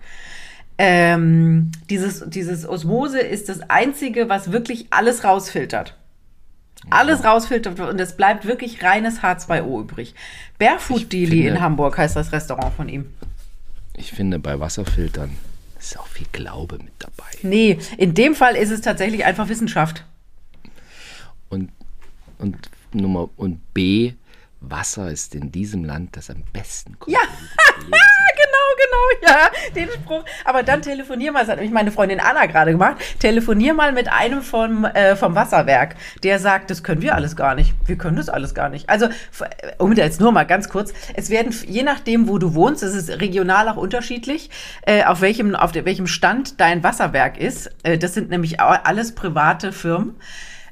[0.82, 5.98] Ähm, dieses, dieses Osmose ist das Einzige, was wirklich alles rausfiltert.
[6.89, 10.15] Alles rausfiltert und es bleibt wirklich reines H2O übrig.
[10.58, 13.13] Barefoot Deli in Hamburg heißt das Restaurant von ihm.
[13.98, 15.36] Ich finde bei Wasserfiltern,
[15.78, 17.30] ist auch viel Glaube mit dabei.
[17.44, 20.06] Nee, in dem Fall ist es tatsächlich einfach Wissenschaft.
[21.50, 21.72] Und,
[22.38, 24.13] und Nummer und B,
[24.62, 27.20] Wasser ist in diesem Land das am besten Ja,
[28.78, 30.24] genau, genau, ja, den Spruch.
[30.45, 34.12] Aber dann telefonier mal, das hat nämlich meine Freundin Anna gerade gemacht, telefonier mal mit
[34.12, 37.74] einem vom, äh, vom Wasserwerk, der sagt, das können wir alles gar nicht.
[37.86, 38.89] Wir können das alles gar nicht.
[38.89, 39.43] Also, f-
[39.78, 43.10] um jetzt nur mal ganz kurz, es werden, je nachdem, wo du wohnst, es ist
[43.22, 44.50] regional auch unterschiedlich,
[44.86, 47.72] äh, auf welchem, auf der, welchem Stand dein Wasserwerk ist.
[47.84, 50.15] Äh, das sind nämlich alles private Firmen.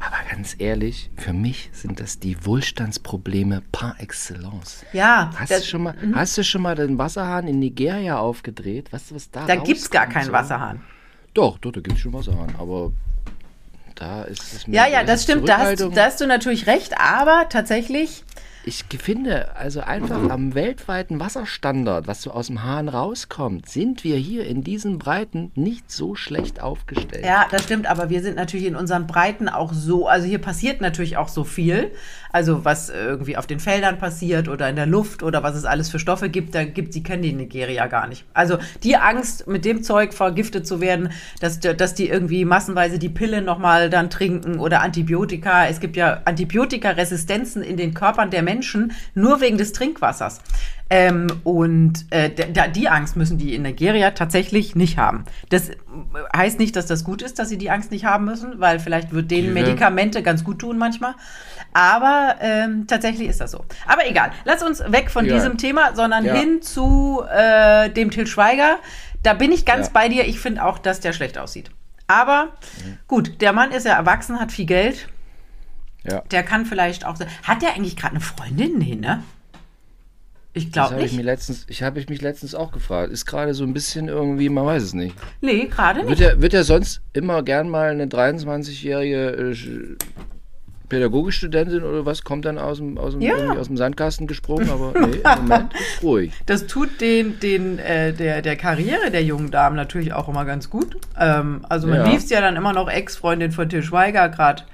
[0.00, 4.84] Aber ganz ehrlich, für mich sind das die Wohlstandsprobleme par excellence.
[4.94, 8.92] Ja, Hast, das- du schon mal, hast du schon mal den Wasserhahn in Nigeria aufgedreht?
[8.92, 10.32] Weißt du, was da da gibt's gar rauskommt keinen so?
[10.32, 10.80] Wasserhahn.
[11.34, 12.54] Doch, doch, da gibt es schon Wasserhahn.
[12.58, 12.92] Aber
[13.94, 15.48] da ist es mir Ja, ja, das es stimmt.
[15.48, 16.98] Da hast, da hast du natürlich recht.
[16.98, 18.24] Aber tatsächlich,
[18.64, 24.16] Ich finde, also einfach am weltweiten Wasserstandard, was so aus dem Hahn rauskommt, sind wir
[24.16, 27.24] hier in diesen Breiten nicht so schlecht aufgestellt.
[27.24, 30.80] Ja, das stimmt, aber wir sind natürlich in unseren Breiten auch so, also hier passiert
[30.80, 31.90] natürlich auch so viel.
[32.32, 35.90] Also was irgendwie auf den Feldern passiert oder in der Luft oder was es alles
[35.90, 38.24] für Stoffe gibt, da gibt, die kennen die Nigeria gar nicht.
[38.34, 43.08] Also die Angst, mit dem Zeug vergiftet zu werden, dass, dass die irgendwie massenweise die
[43.08, 45.66] Pille nochmal dann trinken oder Antibiotika.
[45.66, 50.40] Es gibt ja Antibiotikaresistenzen in den Körpern der Menschen nur wegen des Trinkwassers.
[50.92, 55.24] Ähm, und äh, da, die Angst müssen die in Nigeria tatsächlich nicht haben.
[55.48, 55.70] Das
[56.36, 59.12] heißt nicht, dass das gut ist, dass sie die Angst nicht haben müssen, weil vielleicht
[59.12, 59.62] wird denen Ja.
[59.62, 61.14] Medikamente ganz gut tun manchmal.
[61.72, 63.64] Aber ähm, tatsächlich ist das so.
[63.86, 65.34] Aber egal, lass uns weg von Ja.
[65.34, 66.34] diesem Thema, sondern Ja.
[66.34, 68.78] hin zu äh, dem Till Schweiger.
[69.22, 70.26] Da bin ich ganz bei dir.
[70.26, 71.70] Ich finde auch, dass der schlecht aussieht.
[72.08, 72.48] Aber
[73.06, 75.08] gut, der Mann ist ja erwachsen, hat viel Geld.
[76.02, 76.22] Ja.
[76.32, 77.16] Der kann vielleicht auch.
[77.44, 78.78] Hat der eigentlich gerade eine Freundin?
[78.78, 79.22] Nee, ne?
[80.52, 81.18] Ich Das glaube habe ich, nicht.
[81.20, 83.12] mir letztens- ich habe ich mich letztens auch gefragt.
[83.12, 85.14] Ist gerade so ein bisschen irgendwie, man weiß es nicht.
[85.40, 86.20] Nee, gerade Wird nicht.
[86.22, 89.96] er, wird er sonst immer gern mal eine 23-jährige äh,
[90.88, 93.36] Pädagogikstudentin oder was kommt dann aus dem, aus dem, Ja.
[93.52, 94.68] aus dem Sandkasten gesprungen?
[94.70, 96.32] Aber nee, im Moment ist ruhig.
[96.46, 100.68] Das tut den, den, äh, der, der Karriere der jungen Damen natürlich auch immer ganz
[100.68, 100.96] gut.
[101.16, 102.10] Ähm, also man Ja.
[102.10, 104.64] liest ja dann immer noch Ex-Freundin von Til Schweiger, gerade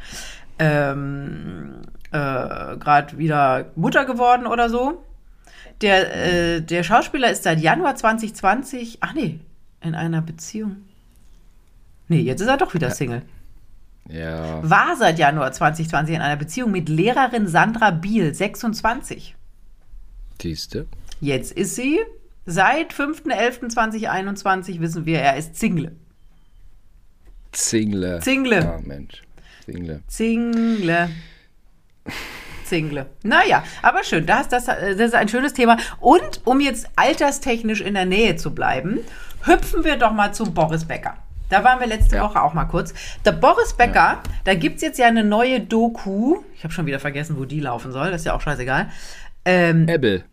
[0.59, 2.19] ähm, äh,
[2.79, 5.03] grad wieder Mutter geworden oder so.
[5.81, 9.41] Der, äh, der Schauspieler ist seit Januar 2020, ach nee,
[9.83, 10.77] in einer Beziehung.
[12.09, 13.23] Nee, jetzt ist er doch wieder Single.
[14.09, 14.69] Ja.
[14.69, 19.35] War seit Januar 2020 in einer Beziehung mit Lehrerin Sandra Biel, 26.
[20.41, 20.87] Siehste.
[21.21, 21.99] Jetzt ist sie.
[22.45, 25.93] Seit 5.11.2021 wissen wir, er ist Zingle.
[27.51, 28.21] Zingle.
[28.21, 28.61] Zingle.
[28.61, 29.23] Ja, Mensch.
[29.65, 30.03] Zingle.
[30.07, 31.09] Zingle.
[32.67, 33.07] Zingle.
[33.23, 35.77] Naja, aber schön, das, das, das ist ein schönes Thema.
[36.01, 39.01] Und um jetzt alterstechnisch in der Nähe zu bleiben,
[39.45, 41.17] hüpfen wir doch mal zum Boris Becker.
[41.49, 42.25] Da waren wir letzte Ja.
[42.25, 42.93] Woche auch mal kurz.
[43.25, 46.39] Der Boris Becker, da gibt es jetzt ja eine neue Doku.
[46.57, 48.11] Ich habe schon wieder vergessen, wo die laufen soll.
[48.11, 48.91] Das ist ja auch scheißegal.
[49.45, 50.25] Ähm, Apple.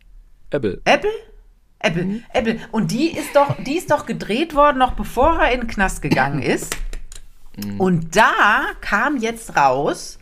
[0.49, 0.81] Apple.
[0.85, 1.11] Apple?
[1.79, 2.59] Apple, Apple.
[2.71, 6.01] Und die ist doch, die ist doch gedreht worden, noch bevor er in den Knast
[6.01, 6.75] gegangen ist.
[7.77, 10.17] Und da kam jetzt raus,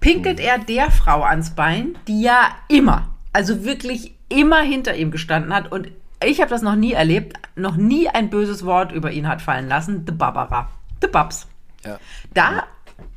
[0.00, 5.54] pinkelt er der Frau ans Bein, die ja immer, also wirklich immer hinter ihm gestanden
[5.54, 5.72] hat.
[5.72, 5.88] Und
[6.24, 9.68] ich habe das noch nie erlebt, noch nie ein böses Wort über ihn hat fallen
[9.68, 10.04] lassen.
[10.06, 10.70] The Barbara.
[11.00, 11.46] The Babs.
[11.84, 11.98] Ja.
[12.34, 12.64] Da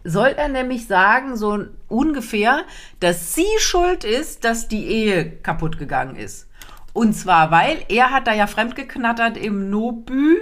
[0.04, 2.64] soll er nämlich sagen, so ungefähr,
[3.00, 6.48] dass sie schuld ist, dass die Ehe kaputt gegangen ist.
[6.94, 10.38] Und zwar, weil er hat da ja fremdgeknattert im Nobü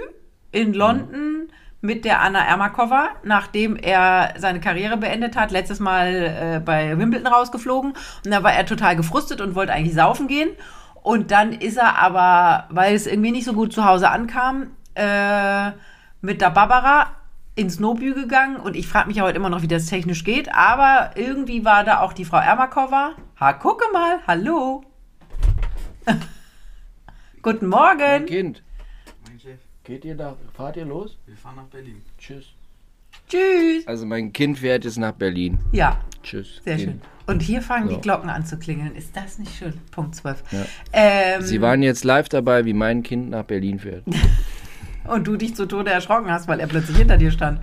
[0.52, 1.48] in London
[1.80, 7.32] mit der Anna Ermakova, nachdem er seine Karriere beendet hat, letztes Mal äh, bei Wimbledon
[7.32, 7.92] rausgeflogen.
[8.24, 10.50] Und da war er total gefrustet und wollte eigentlich saufen gehen.
[11.02, 15.70] Und dann ist er aber, weil es irgendwie nicht so gut zu Hause ankam, äh,
[16.20, 17.16] mit der Barbara
[17.54, 20.54] ins Nobü gegangen und ich frage mich ja heute immer noch, wie das technisch geht,
[20.54, 23.12] aber irgendwie war da auch die Frau Ermakova.
[23.38, 24.84] Ha, gucke mal, hallo.
[27.42, 28.26] Guten Mein Morgen.
[28.26, 28.62] Kind.
[29.90, 31.18] Geht ihr da, fahrt ihr los?
[31.26, 32.00] wir fahren nach Berlin.
[32.16, 32.52] Tschüss.
[33.28, 33.84] Tschüss.
[33.88, 35.58] Also mein Kind fährt jetzt nach Berlin.
[35.72, 36.60] Ja, Tschüss.
[36.64, 36.88] sehr kind.
[36.88, 37.00] schön.
[37.26, 37.96] Und hier fangen So.
[37.96, 38.94] die Glocken an zu klingeln.
[38.94, 39.74] Ist das nicht schön?
[39.90, 40.44] Punkt 12.
[40.52, 40.64] Ja.
[40.92, 44.04] Ähm, Sie waren jetzt live dabei, wie mein Kind nach Berlin fährt.
[45.08, 47.60] und du dich zu Tode erschrocken hast, weil er plötzlich hinter dir stand.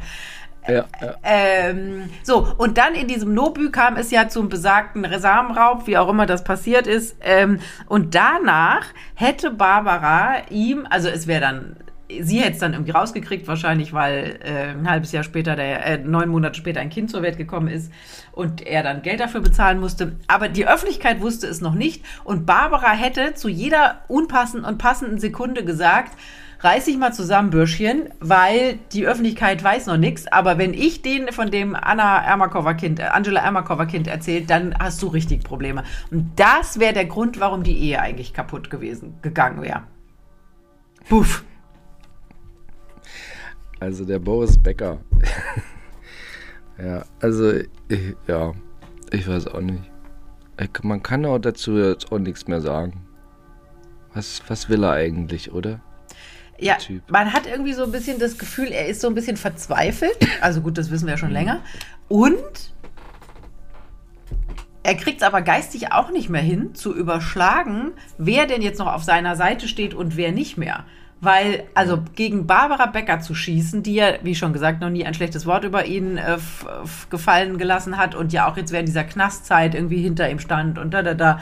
[0.68, 1.16] Ja, ja.
[1.24, 6.10] Ähm, so, und dann in diesem Nobü kam es ja zum besagten Samenraub, wie auch
[6.10, 7.16] immer das passiert ist.
[7.22, 8.86] Ähm, und danach
[9.16, 11.78] hätte Barbara ihm, also es wäre dann,
[12.10, 15.98] sie hätte es dann irgendwie rausgekriegt, wahrscheinlich, weil äh, ein halbes Jahr später, der, äh,
[15.98, 17.92] neun Monate später ein Kind zur Welt gekommen ist
[18.32, 20.16] und er dann Geld dafür bezahlen musste.
[20.28, 22.04] Aber die Öffentlichkeit wusste es noch nicht.
[22.24, 26.18] Und Barbara hätte zu jeder unpassenden und passenden Sekunde gesagt,
[26.62, 30.28] reiß dich mal zusammen, Bürschchen, weil die Öffentlichkeit weiß noch nichts.
[30.28, 34.74] Aber wenn ich den von dem Anna Ermakova Kind, äh, Angela Ermakova Kind erzählt, dann
[34.80, 35.84] hast du richtig Probleme.
[36.10, 39.84] Und das wäre der Grund, warum die Ehe eigentlich kaputt gewesen, gegangen wäre.
[41.10, 41.44] Puff.
[43.80, 45.00] Also der Boris Becker.
[46.78, 47.54] ja, also,
[47.88, 48.54] ich, ja,
[49.12, 49.84] ich weiß auch nicht.
[50.60, 53.06] Ich, man kann auch dazu jetzt auch nichts mehr sagen.
[54.14, 55.82] Was, was will er eigentlich, oder?
[56.60, 56.78] Ja,
[57.10, 60.18] man hat irgendwie so ein bisschen das Gefühl, er ist so ein bisschen verzweifelt.
[60.42, 61.62] Also gut, das wissen wir ja schon länger.
[62.08, 62.74] Und
[64.82, 68.88] er kriegt es aber geistig auch nicht mehr hin, zu überschlagen, wer denn jetzt noch
[68.88, 70.86] auf seiner Seite steht und wer nicht mehr.
[71.20, 75.16] Weil, also gegen Barbara Becker zu schießen, die ja, wie schon gesagt, noch nie ein
[75.16, 76.38] schlechtes Wort über ihn äh,
[77.10, 80.94] gefallen gelassen hat und ja auch jetzt während dieser Knastzeit irgendwie hinter ihm stand und
[80.94, 81.40] da, da, da.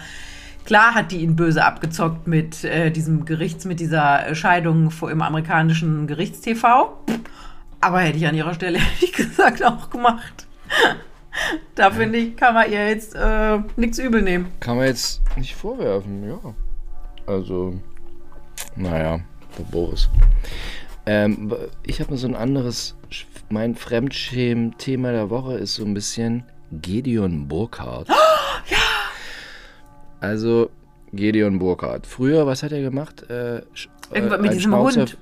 [0.65, 5.21] Klar hat die ihn böse abgezockt mit äh, diesem Gerichts, mit dieser Scheidung vor im
[5.21, 6.63] amerikanischen Gerichtstv.
[7.81, 10.47] Aber hätte ich an ihrer Stelle ehrlich gesagt auch gemacht.
[11.75, 14.47] da finde ich, kann man ihr jetzt äh, nichts übel nehmen.
[14.59, 16.39] Kann man jetzt nicht vorwerfen, ja.
[17.27, 17.79] Also,
[18.75, 19.19] naja,
[19.63, 20.09] Boris.
[21.05, 22.95] Ähm, ich habe so ein anderes,
[23.49, 28.07] mein Fremdschämen-Thema der Woche ist so ein bisschen Gedeon Burkhardt.
[28.09, 28.77] ja!
[30.19, 30.69] Also,
[31.13, 32.07] Gedeon Burkhardt.
[32.07, 33.23] Früher, was hat er gemacht?
[33.29, 35.17] Äh, sch- Irgendwas mit diesem Schnauzer- Hund.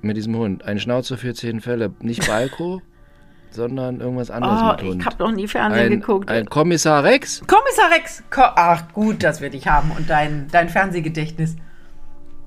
[0.00, 0.64] Mit diesem Hund.
[0.64, 1.92] Ein Schnauzer für zehn Fälle.
[2.00, 2.80] Nicht Balko,
[3.50, 5.00] sondern irgendwas anderes Oh, mit Hund.
[5.00, 6.30] ich habe noch nie Fernsehen ein, geguckt.
[6.30, 7.40] ein Kommissar Rex?
[7.46, 8.22] Kommissar Rex.
[8.30, 9.90] Ko Ach gut, das werde ich haben.
[9.92, 11.56] Und dein, dein Fernsehgedächtnis.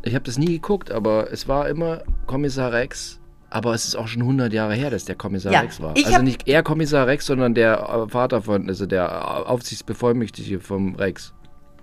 [0.06, 3.20] Ich habe das nie geguckt, aber es war immer Kommissar Rex.
[3.50, 5.94] Aber es ist auch schon 100 Jahre her, dass der Kommissar Ja, Rex war.
[5.96, 10.96] Also nicht er Kommissar Rex, sondern der äh, Vater von, also der äh, Aufsichtsbevollmächtigte vom
[10.96, 11.34] Rex.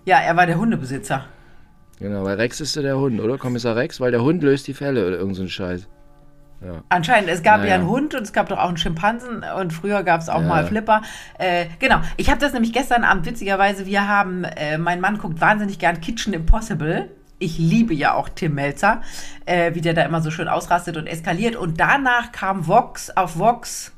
[0.04, 1.24] Ja, er war der Hundebesitzer.
[1.98, 3.38] Genau, weil Rex ist ja der Hund, oder?
[3.38, 5.88] Kommissar Rex, weil der Hund löst die Fälle oder irgend so Scheiß.
[6.90, 7.70] Anscheinend, es gab Naja.
[7.70, 10.40] ja einen Hund und es gab doch auch einen Schimpansen und früher gab es auch
[10.42, 10.46] Ja.
[10.46, 11.02] mal Flipper.
[11.38, 15.40] Äh, genau, ich habe das nämlich gestern Abend, witzigerweise, wir haben, äh, mein Mann guckt
[15.40, 17.10] wahnsinnig gern Kitchen Impossible.
[17.42, 19.02] Ich liebe ja auch Tim Melzer,
[19.46, 21.56] äh, wie der da immer so schön ausrastet und eskaliert.
[21.56, 23.92] Und danach kam Vox auf Vox,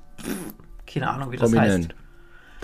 [0.86, 1.54] keine Ahnung, wie das heißt.
[1.54, 1.94] Prominent.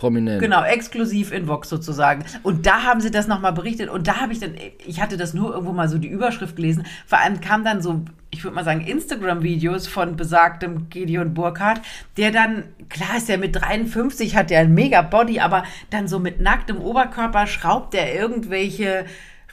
[0.01, 0.41] Prominent.
[0.41, 2.25] Genau, exklusiv in Vox sozusagen.
[2.43, 3.91] Und da haben sie das nochmal berichtet.
[3.91, 4.55] Und da habe ich dann,
[4.87, 6.87] ich hatte das nur irgendwo mal so die Überschrift gelesen.
[7.07, 11.83] Vor allem kam dann so, ich würde mal sagen, Instagram-Videos von besagtem Gideon Burkhardt,
[12.17, 16.19] der dann, klar ist er mit 53, hat er ein mega Body, aber dann so
[16.19, 19.05] mit nacktem Oberkörper schraubt er irgendwelche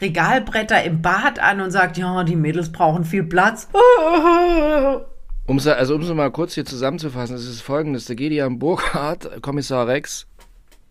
[0.01, 3.67] Regalbretter im Bad an und sagt, ja, die Mädels brauchen viel Platz.
[5.47, 8.05] Um's, also um es mal kurz hier zusammenzufassen, es ist folgendes.
[8.05, 10.27] Der Gedeon Burkhardt, Kommissar Rex,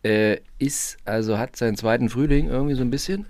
[0.03, 3.27] äh, ist, also hat seinen zweiten Frühling irgendwie so ein bisschen,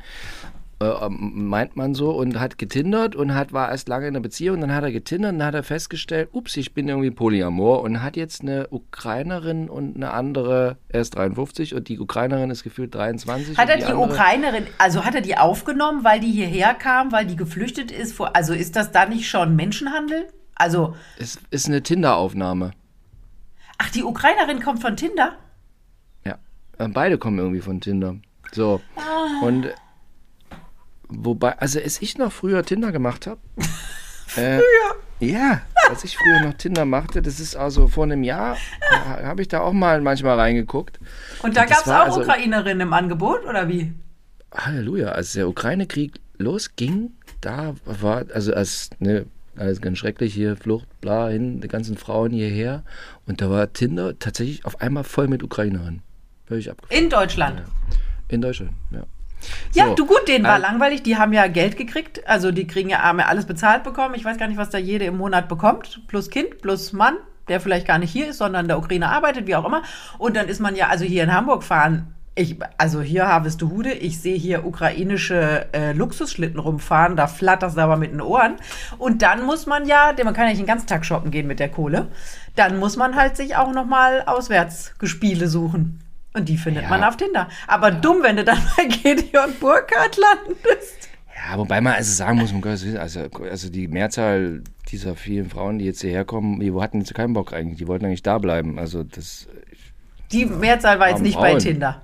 [0.80, 4.60] äh, meint man so, und hat getindert und hat, war erst lange in einer Beziehung,
[4.60, 8.02] dann hat er getindert und dann hat er festgestellt, ups, ich bin irgendwie Polyamor und
[8.02, 12.94] hat jetzt eine Ukrainerin und eine andere, er ist 53 und die Ukrainerin ist gefühlt
[12.94, 13.56] 23.
[13.56, 17.24] Hat er die andere- Ukrainerin, also hat er die aufgenommen, weil die hierher kam, weil
[17.26, 18.12] die geflüchtet ist?
[18.12, 20.26] Vor, also ist das da nicht schon Menschenhandel?
[20.56, 22.72] Also, Es ist eine Tinder-Aufnahme.
[23.78, 25.36] ach, die Ukrainerin kommt von Tinder?
[26.24, 26.36] Ja,
[26.88, 28.16] beide kommen irgendwie von Tinder.
[28.52, 28.80] So.
[29.42, 29.68] Und
[31.08, 33.40] wobei, also als ich noch früher Tinder gemacht habe.
[34.36, 34.60] Äh,
[35.20, 38.56] ja, als ich früher noch Tinder machte, das ist also vor einem Jahr,
[38.90, 40.98] habe ich da auch mal manchmal reingeguckt.
[41.42, 43.94] Und da gab es auch also- Ukrainerinnen im Angebot, oder wie?
[44.52, 50.88] Halleluja, als der Ukraine-Krieg losging, da war, also als, ne, alles ganz schrecklich hier, Flucht,
[51.00, 52.82] bla, hin, die ganzen Frauen hierher.
[53.26, 56.02] Und da war Tinder tatsächlich auf einmal voll mit Ukrainerinnen.
[56.46, 57.04] Völlig abgefahren.
[57.04, 57.62] In Deutschland.
[58.28, 59.04] In Deutschland, ja.
[59.72, 62.66] Ja, So, du gut, denen war äh, langweilig, die haben ja Geld gekriegt, also die
[62.66, 64.14] kriegen ja ja alles bezahlt bekommen.
[64.14, 67.16] Ich weiß gar nicht, was da jede im Monat bekommt, plus Kind, plus Mann,
[67.48, 69.82] der vielleicht gar nicht hier ist, sondern in der Ukraine arbeitet, wie auch immer.
[70.18, 74.20] Und dann ist man ja, also hier in Hamburg fahren, ich, also hier Harvestehude, ich
[74.20, 78.56] sehe hier ukrainische äh, Luxusschlitten rumfahren, da flattert es aber mit den Ohren.
[78.98, 81.46] Und dann muss man ja, denn man kann ja nicht den ganzen Tag shoppen gehen
[81.46, 82.08] mit der Kohle,
[82.54, 86.00] dann muss man halt sich auch nochmal Auswärtsgespiele suchen.
[86.36, 86.90] Und die findet Ja.
[86.90, 87.48] man auf Tinder.
[87.66, 91.08] Aber dumm, wenn du dann bei Gedeon Burkhardt landest.
[91.34, 92.52] Ja, wobei man also sagen muss,
[92.96, 93.20] also,
[93.50, 97.52] also die Mehrzahl dieser vielen Frauen, die jetzt hierher kommen, die hatten jetzt keinen Bock
[97.52, 97.78] eigentlich.
[97.78, 98.78] Die wollten eigentlich da bleiben.
[98.78, 99.48] Also das,
[100.32, 101.58] Die Mehrzahl war jetzt nicht bei Frauen.
[101.60, 102.02] Tinder.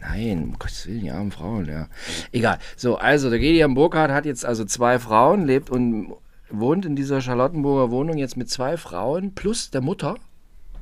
[0.00, 1.88] nein, um Gottes Willen, die armen Frauen, ja.
[2.32, 2.58] Egal.
[2.76, 6.12] So, also der Gideon Burkhardt hat jetzt also zwei Frauen, lebt und
[6.50, 10.16] wohnt in dieser Charlottenburger Wohnung jetzt mit zwei Frauen plus der Mutter.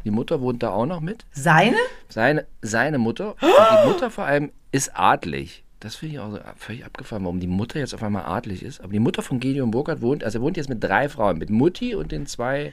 [0.05, 1.24] Die Mutter wohnt da auch noch mit.
[1.32, 1.76] Seine?
[2.09, 5.64] Seine, seine Mutter, und die Mutter vor allem ist adlig.
[5.80, 8.80] Das finde ich auch so völlig abgefahren, warum die Mutter jetzt auf einmal adlig ist.
[8.80, 11.50] Aber die Mutter von Gideon Burkhardt wohnt, also er wohnt jetzt mit drei Frauen, mit
[11.50, 12.72] Mutti und den zwei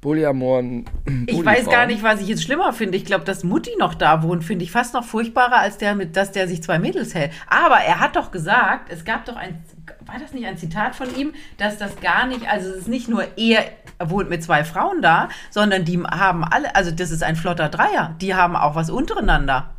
[0.00, 0.84] Polyamoren.
[1.26, 2.96] Ich weiß gar nicht, was ich jetzt schlimmer finde.
[2.96, 6.16] Ich glaube, dass Mutti noch da wohnt, finde ich fast noch furchtbarer, als der, mit,
[6.16, 7.32] dass der sich zwei Mädels hält.
[7.48, 9.62] Aber er hat doch gesagt, es gab doch ein,
[10.08, 13.08] war das nicht ein Zitat von ihm, dass das gar nicht, also es ist nicht
[13.08, 13.64] nur er
[14.00, 18.14] wohnt mit zwei Frauen da, sondern die haben alle, also das ist ein flotter Dreier.
[18.20, 19.70] Die haben auch was untereinander.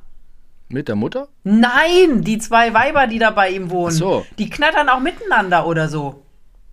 [0.67, 1.29] Mit der Mutter?
[1.43, 4.25] Nein, die zwei Weiber, die da bei ihm wohnen, Ach so.
[4.37, 6.23] die knattern auch miteinander oder so.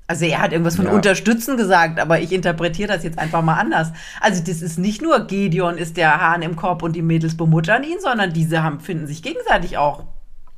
[0.06, 0.92] Also er hat irgendwas von Ja.
[0.92, 3.92] unterstützen gesagt, aber ich interpretiere das jetzt einfach mal anders.
[4.20, 7.82] Also das ist nicht nur Gideon ist der Hahn im Korb und die Mädels bemuttern
[7.84, 10.04] ihn, sondern diese haben, finden sich gegenseitig auch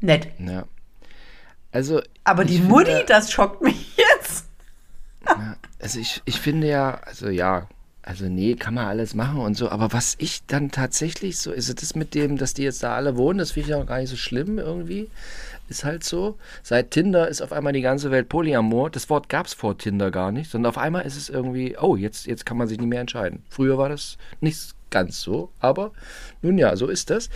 [0.00, 0.28] nett.
[0.38, 0.64] Ja.
[1.78, 2.02] Also.
[2.24, 4.46] Aber die ich Mutti, finde- das schockt mich jetzt.
[5.78, 7.68] Also ich, ich finde ja, also ja,
[8.02, 11.80] also nee, kann man alles machen und so, aber was ich dann tatsächlich so, ist
[11.80, 14.10] das mit dem, dass die jetzt da alle wohnen, das finde ich auch gar nicht
[14.10, 15.08] so schlimm irgendwie.
[15.68, 16.36] Ist halt so.
[16.64, 18.88] Seit Tinder ist auf einmal die ganze Welt Polyamor.
[18.90, 21.94] Das Wort gab es vor Tinder gar nicht, sondern auf einmal ist es irgendwie, oh,
[21.94, 23.42] jetzt, jetzt kann man sich nicht mehr entscheiden.
[23.50, 25.92] Früher war das nicht ganz so, aber
[26.42, 27.28] nun ja, so ist das.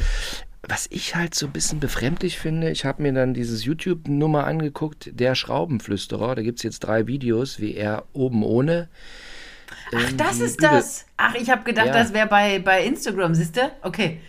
[0.68, 5.10] Was ich halt so ein bisschen befremdlich finde, ich habe mir dann dieses YouTube-Nummer angeguckt,
[5.18, 6.36] der Schraubenflüsterer.
[6.36, 8.88] Da gibt es jetzt drei Videos, wie er oben ohne.
[9.94, 11.06] Ach, das irgendwie ist das.
[11.16, 11.92] Ach, ich habe gedacht, Ja.
[11.92, 13.70] das wäre bei, bei Instagram, siehst du?
[13.82, 14.20] Okay.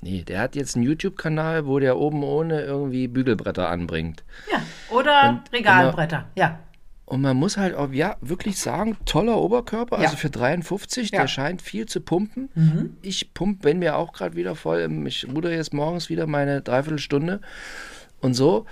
[0.00, 4.24] Nee, der hat jetzt einen YouTube-Kanal, wo der oben ohne irgendwie Bügelbretter anbringt.
[4.50, 4.60] Ja.
[4.94, 6.26] Oder Und Regalbretter.
[6.36, 6.58] Ja.
[7.06, 10.04] Und man muss halt auch, ja, wirklich sagen, toller Oberkörper, Ja.
[10.06, 11.20] also für 53, Ja.
[11.20, 12.96] der scheint viel zu pumpen.
[13.00, 17.40] Ich pump, wenn mir auch gerade wieder voll, ich ruder jetzt morgens wieder meine Dreiviertelstunde
[18.20, 18.66] und so.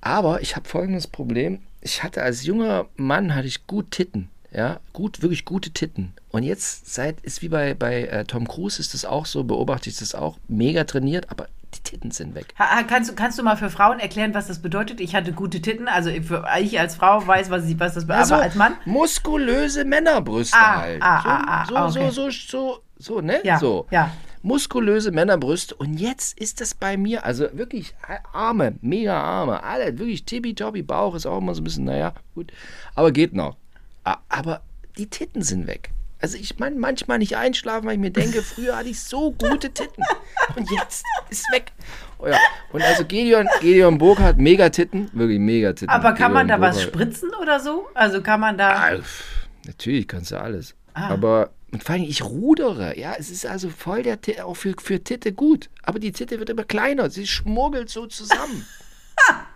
[0.00, 1.58] Aber ich habe folgendes Problem.
[1.80, 4.28] Ich hatte als junger Mann, hatte ich gut Titten.
[4.52, 6.12] Ja, gut, wirklich gute Titten.
[6.30, 9.88] Und jetzt seit, ist wie bei, bei äh, Tom Cruise, ist das auch so, beobachte
[9.90, 12.54] ich das auch, mega trainiert, aber die Titten sind weg.
[12.58, 15.00] Ha, kannst, du- kannst du mal für Frauen erklären, was das bedeutet?
[15.00, 15.88] Ich hatte gute Titten.
[15.88, 18.32] Also für, ich als Frau weiß, was, ich, was das bedeutet.
[18.32, 18.74] aber als Mann?
[18.84, 21.02] muskulöse Männerbrüste Ah, halt.
[21.02, 22.10] ah, so, ah, ah, so, ah, okay.
[22.10, 23.40] so, so, so, so, ne?
[23.44, 23.86] Ja, so.
[23.90, 24.10] ja.
[24.42, 25.74] Muskulöse Männerbrüste.
[25.74, 27.94] Und jetzt ist das bei mir, also wirklich
[28.32, 32.50] Arme, mega Arme, alle, wirklich tippitoppi, Bauch ist auch immer so ein bisschen, naja, gut.
[32.94, 33.56] Aber geht noch.
[34.02, 34.62] Aber
[34.96, 35.90] die Titten sind weg.
[36.22, 39.70] Also ich meine, manchmal nicht einschlafen, weil ich mir denke, früher hatte ich so gute
[39.72, 40.04] Titten.
[40.56, 41.72] Und jetzt ist weg.
[42.18, 42.36] Oh ja.
[42.72, 45.88] Und also Gideon, Gideon Burkhardt, mega Titten, wirklich mega Titten.
[45.88, 46.94] Aber kann man da Gideon was Burkhardt.
[47.14, 47.88] spritzen oder so?
[47.94, 48.70] Also kann man da.
[48.74, 48.98] Ah,
[49.66, 50.74] natürlich kannst du alles.
[50.92, 51.08] Ah.
[51.08, 52.98] Aber und vor allem, ich rudere.
[52.98, 55.70] Ja, es ist also voll der Ti- auch für, für Titte gut.
[55.84, 57.08] Aber die Titte wird immer kleiner.
[57.10, 58.66] Sie schmuggelt so zusammen.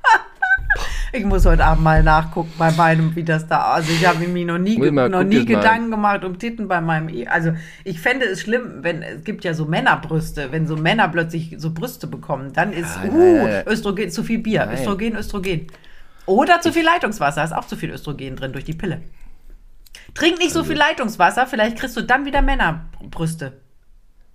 [1.13, 3.63] Ich muss heute Abend mal nachgucken bei meinem, wie das da.
[3.75, 5.57] Also ich habe mir noch nie, ge- mal, noch nie jetzt mal.
[5.57, 7.09] Gedanken gemacht um Titten bei meinem.
[7.09, 7.53] E also
[7.85, 11.73] ich fände es schlimm, wenn es gibt ja so Männerbrüste, wenn so Männer plötzlich so
[11.73, 13.13] Brüste bekommen, dann ist nein,
[13.67, 13.71] uh.
[13.71, 14.75] Östrogen zu viel Bier, Nein.
[14.75, 15.67] Östrogen, Östrogen.
[16.27, 19.03] Oder zu viel Leitungswasser, ist auch zu viel Östrogen drin durch die Pille.
[20.15, 23.53] Trink nicht so Also viel Leitungswasser, vielleicht kriegst du dann wieder Männerbrüste.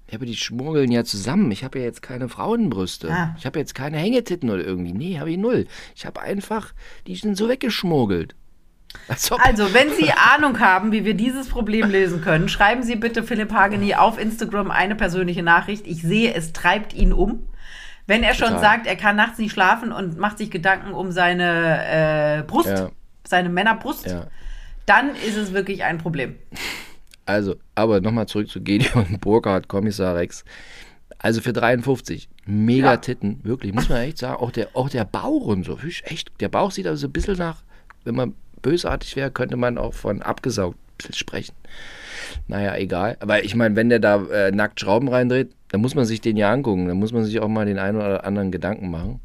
[0.09, 1.51] Ja, aber die schmuggeln ja zusammen.
[1.51, 3.11] Ich habe ja jetzt keine Frauenbrüste.
[3.11, 3.35] Ah.
[3.37, 4.93] Ich habe jetzt keine Hängetitten oder irgendwie.
[4.93, 5.67] Nee, habe ich null.
[5.95, 6.73] Ich habe einfach,
[7.05, 8.35] die sind so weggeschmuggelt.
[9.07, 9.37] Also,
[9.73, 13.93] wenn Sie Ahnung haben, wie wir dieses Problem lösen können, schreiben Sie bitte Philipp Hageni
[13.93, 15.85] auf Instagram eine persönliche Nachricht.
[15.85, 17.47] Ich sehe, es treibt ihn um.
[18.07, 18.61] Wenn er schon Total.
[18.61, 22.89] sagt, er kann nachts nicht schlafen und macht sich Gedanken um seine äh, Brust, Ja.
[23.27, 24.25] seine Männerbrust, ja.
[24.87, 26.35] dann ist es wirklich ein Problem.
[27.29, 30.43] Also, aber nochmal zurück zu Gideon Burkhardt, Kommissar Rex.
[31.19, 32.97] Also für 53, mega Ja.
[32.97, 34.41] Titten, wirklich, muss man echt sagen.
[34.41, 36.31] Auch der, auch der Bauch und so, echt.
[36.39, 37.61] Der Bauch sieht also ein bisschen nach,
[38.03, 40.79] wenn man bösartig wäre, könnte man auch von abgesaugt
[41.13, 41.53] sprechen.
[42.47, 43.15] Naja, egal.
[43.19, 46.35] Aber ich meine, wenn der da äh, nackt Schrauben reindreht, dann muss man sich den
[46.35, 46.87] ja angucken.
[46.87, 49.19] Dann muss man sich auch mal den einen oder anderen Gedanken machen.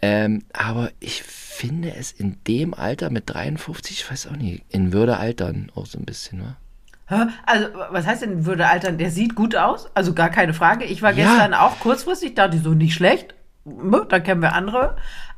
[0.00, 4.92] Ähm, aber ich finde es in dem Alter mit 53, ich weiß auch nicht, in
[4.92, 6.56] Würde altern auch so ein bisschen, wa?
[7.46, 8.98] Also, was heißt denn, würde altern?
[8.98, 10.84] Der sieht gut aus, also gar keine Frage.
[10.84, 11.24] Ich war Ja.
[11.24, 13.34] gestern auch kurzfristig, dachte ich so, nicht schlecht.
[13.64, 14.96] Hm, Da kennen wir andere.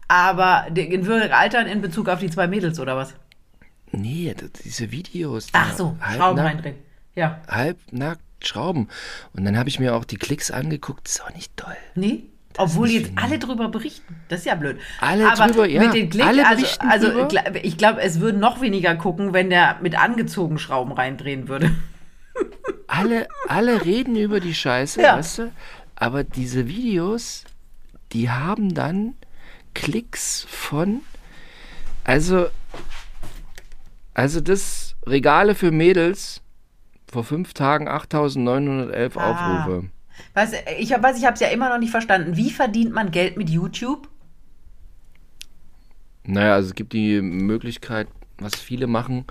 [0.09, 3.15] Aber in würde altern in Bezug auf die zwei Mädels oder was?
[3.93, 5.49] Nee, diese Videos.
[5.53, 6.77] Ach da so, halb Schrauben nackt- reindrehen.
[7.15, 7.41] Ja.
[7.49, 8.89] Halbnackt Schrauben.
[9.35, 11.07] Und dann habe ich mir auch die Klicks angeguckt.
[11.07, 11.77] Das ist auch nicht toll.
[11.95, 12.25] Nee?
[12.61, 14.17] Obwohl jetzt alle drüber berichten.
[14.29, 14.79] Das ist ja blöd.
[15.01, 15.81] Alle Aber drüber, ja.
[15.83, 17.65] Mit den Klick, Alle also, berichten also drüber.
[17.65, 21.75] ich glaube, es würden noch weniger gucken, wenn der mit angezogenen Schrauben reindrehen würde.
[22.87, 25.17] alle, alle reden über die Scheiße, Ja.
[25.17, 25.53] weißt du?
[25.97, 27.45] Aber diese Videos,
[28.13, 29.15] die haben dann
[29.75, 31.01] Klicks von,
[32.05, 32.47] also,
[34.15, 36.41] also das Regale für Mädels
[37.11, 39.31] vor fünf Tagen 8.911 Ah.
[39.65, 39.91] Aufrufe.
[40.35, 42.37] Was, ich habe ich es ja immer noch nicht verstanden.
[42.37, 44.09] Wie verdient man Geld mit YouTube?
[46.25, 48.09] Naja, also es gibt die Möglichkeit,
[48.39, 49.25] was viele machen,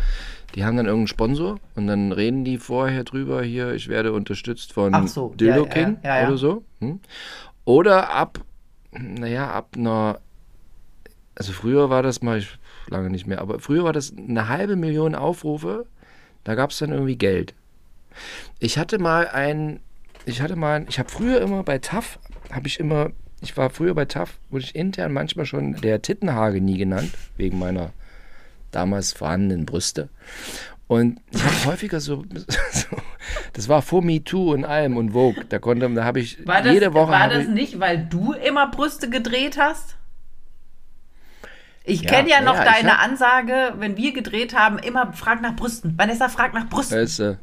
[0.55, 4.73] die haben dann irgendeinen Sponsor und dann reden die vorher drüber, hier, ich werde unterstützt
[4.73, 6.27] von so, Dildo ja, King ja, ja.
[6.27, 6.63] oder so.
[6.79, 6.99] Hm?
[7.65, 8.39] Oder ab,
[8.91, 10.19] naja, ab einer,
[11.35, 14.75] also früher war das mal, ich, lange nicht mehr, aber früher war das eine halbe
[14.75, 15.85] Million Aufrufe,
[16.43, 17.53] da gab es dann irgendwie Geld.
[18.59, 19.81] Ich hatte mal ein,
[20.26, 22.20] ich hatte mal, ich habe früher immer bei TAF,
[22.51, 23.11] habe ich immer,
[23.41, 27.57] ich war früher bei TAF, wurde ich intern manchmal schon der Tittenhage nie genannt, wegen
[27.59, 27.91] meiner
[28.72, 30.09] damals vorhandenen Brüste.
[30.88, 32.26] Und ich habe häufiger so,
[32.72, 32.88] so,
[33.53, 36.74] das war vor MeToo und allem und Vogue, da konnte, da habe ich War das,
[36.74, 39.95] jede Woche war das ich, nicht, weil du immer Brüste gedreht hast?
[41.84, 45.41] Ich Ja, kenne ja noch ja, deine hab- Ansage, wenn wir gedreht haben, immer frag
[45.41, 45.97] nach Brüsten.
[45.97, 46.97] Vanessa fragt nach Brüsten.
[46.99, 47.39] Weißt du,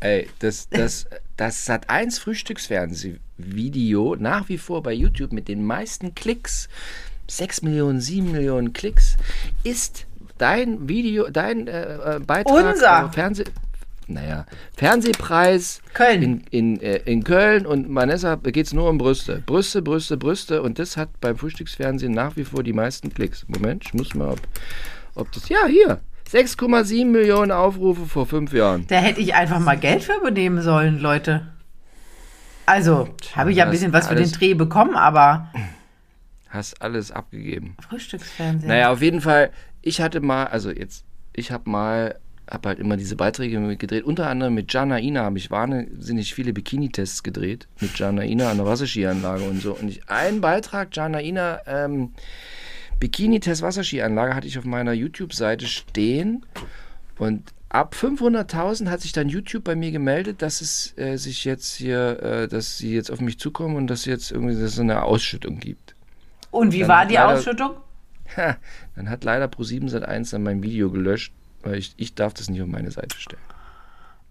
[0.00, 6.14] ey, das, das, das Sat 1 Frühstücksfernsehvideo nach wie vor bei YouTube mit den meisten
[6.14, 6.68] Klicks,
[7.28, 9.16] 6 Millionen, 7 Millionen Klicks,
[9.62, 10.06] ist
[10.38, 13.12] dein Video, dein äh, äh, Beitrag, Unser.
[13.12, 13.44] Fernseh,
[14.10, 14.46] naja,
[14.76, 16.22] Fernsehpreis Köln.
[16.22, 19.42] in, in, äh, in Köln und Vanessa geht es nur um Brüste.
[19.46, 23.46] Brüste, Brüste, Brüste und das hat beim Frühstücksfernsehen nach wie vor die meisten Klicks.
[23.48, 24.40] Moment, ich muss mal, ob,
[25.14, 28.86] ob das, ja, hier, 6,7 Millionen Aufrufe vor fünf Jahren.
[28.88, 31.48] Da hätte ich einfach mal Geld für übernehmen sollen, Leute.
[32.66, 35.50] Also, habe ich ja ein bisschen was für den Dreh bekommen, aber
[36.50, 37.76] Hast alles abgegeben.
[37.88, 38.68] Frühstücksfernsehen.
[38.68, 39.52] Naja, auf jeden Fall,
[39.82, 42.18] ich hatte mal, also jetzt, ich habe mal,
[42.50, 44.02] habe halt immer diese Beiträge mit gedreht.
[44.02, 47.68] Unter anderem mit Jana Ina habe ich wahnsinnig viele Bikini-Tests gedreht.
[47.80, 49.76] Mit Jana Ina an der Wasserskianlage und so.
[49.76, 52.14] Und ich, einen Beitrag, Jana Ina, ähm,
[53.00, 56.44] Bikini-Test Wasserskianlage, hatte ich auf meiner YouTube-Seite stehen.
[57.18, 61.74] Und ab 500.000 hat sich dann YouTube bei mir gemeldet, dass es äh, sich jetzt
[61.74, 65.02] hier, äh, dass sie jetzt auf mich zukommen und dass jetzt irgendwie dass es eine
[65.02, 65.94] Ausschüttung gibt.
[66.50, 67.72] Und wie Dann war die leider- Ausschüttung?
[68.36, 68.56] Ha,
[68.94, 71.32] dann hat leider Pro7 Sat1 dann mein Video gelöscht,
[71.62, 73.42] weil ich, ich darf das nicht auf meine Seite stellen.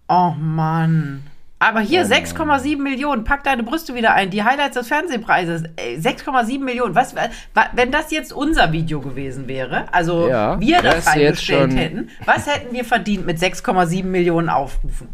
[0.08, 1.22] Oh Mann.
[1.62, 3.22] Aber hier Oh 6,7 Millionen.
[3.24, 4.30] Pack deine Brüste wieder ein.
[4.30, 5.64] Die Highlights des Fernsehpreises.
[5.76, 6.94] Ey, 6,7 Millionen.
[6.94, 7.28] Was, wa-
[7.74, 12.46] wenn das jetzt unser Video gewesen wäre, also Ja, wir das das reingestellt hätten, was
[12.46, 15.08] hätten wir verdient mit 6,7 Millionen Aufrufen?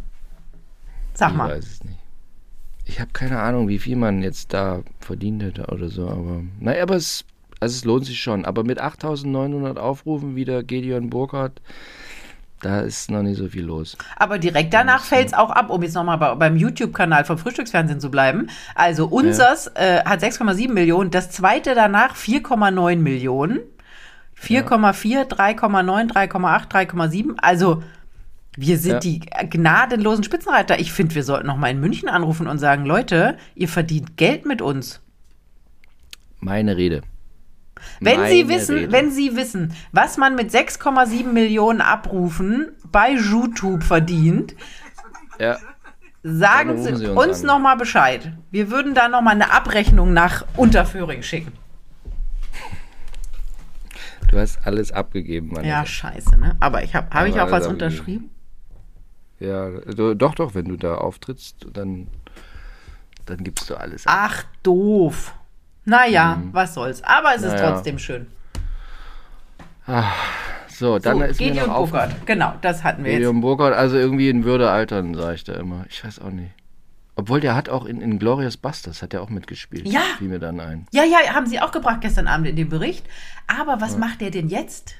[1.15, 1.51] Sag Ich mal.
[1.57, 1.99] weiß es nicht.
[2.85, 6.85] Ich habe keine Ahnung, wie viel man jetzt da verdient hätte oder so, aber naja,
[6.85, 7.25] aber es,
[7.59, 8.45] also es lohnt sich schon.
[8.45, 11.61] Aber mit 8.900 Aufrufen wieder Gedeon Burkhardt,
[12.61, 13.97] da ist noch nicht so viel los.
[14.17, 18.01] Aber direkt danach fällt es auch ab, um jetzt nochmal bei, beim YouTube-Kanal vom Frühstücksfernsehen
[18.01, 18.49] zu bleiben.
[18.75, 23.61] Also unseres äh, hat 6,7 Millionen, das zweite danach 4,9 Millionen.
[24.41, 27.35] 4,4, 3,9, 3,8, 3,7.
[27.39, 27.83] Also
[28.57, 28.99] wir sind Ja.
[29.01, 30.79] die gnadenlosen Spitzenreiter.
[30.79, 34.47] Ich finde, wir sollten noch mal in München anrufen und sagen, Leute, ihr verdient Geld
[34.47, 35.01] mit uns.
[36.41, 37.03] Meine Rede.
[38.01, 38.93] Wenn Meine Sie wissen, Rede.
[38.93, 44.55] wenn Sie wissen, was man mit 6,7 Millionen Abrufen bei YouTube verdient,
[45.39, 45.59] Ja,
[46.23, 47.47] Sagen Sie uns, uns an.
[47.47, 48.33] noch mal Bescheid.
[48.51, 51.53] Wir würden da noch mal eine Abrechnung nach Unterföhring schicken.
[54.31, 55.65] du hast alles abgegeben, Mann.
[55.65, 56.57] Ja, scheiße, ne?
[56.61, 58.31] Aber ich habe habe ich auch was unterschrieben?
[59.39, 59.69] ja
[60.15, 62.09] doch, doch, wenn du da auftrittst, dann,
[63.27, 64.15] dann gibst du alles ab.
[64.17, 65.35] Ach, doof.
[65.87, 67.03] Naja, was soll's.
[67.03, 67.59] Aber es ist Mhm.
[67.59, 67.71] Naja.
[67.73, 68.27] trotzdem schön.
[70.69, 72.27] So, dann so, ist mir Gideon noch auf, Burkhardt.
[72.27, 73.19] Genau, das hatten wir jetzt.
[73.21, 75.85] Gideon Burkhardt, also irgendwie in Würde altern, sage ich da immer.
[75.89, 76.51] Ich weiß auch nicht.
[77.15, 79.89] Obwohl der hat auch in, in Glorious Busters, hat er auch mitgespielt.
[79.89, 80.01] Ja.
[80.19, 80.87] Fiel mir dann ein.
[80.93, 83.07] Ja, ja, haben Sie auch gebracht gestern Abend in dem Bericht.
[83.47, 84.97] Aber was macht der denn jetzt?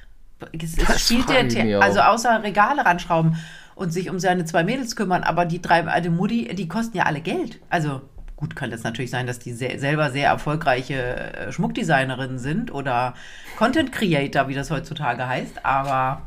[0.59, 3.35] Es, es spielt der, also außer Regale ranschrauben
[3.75, 7.03] und sich um seine zwei Mädels kümmern, aber die drei alte Mutti, die kosten ja
[7.03, 7.59] alle Geld.
[7.69, 8.01] Also
[8.37, 13.13] gut, kann das natürlich sein, dass die se selber sehr erfolgreiche äh, Schmuckdesignerinnen sind oder
[13.57, 16.21] Content Creator, wie das heutzutage heißt, aber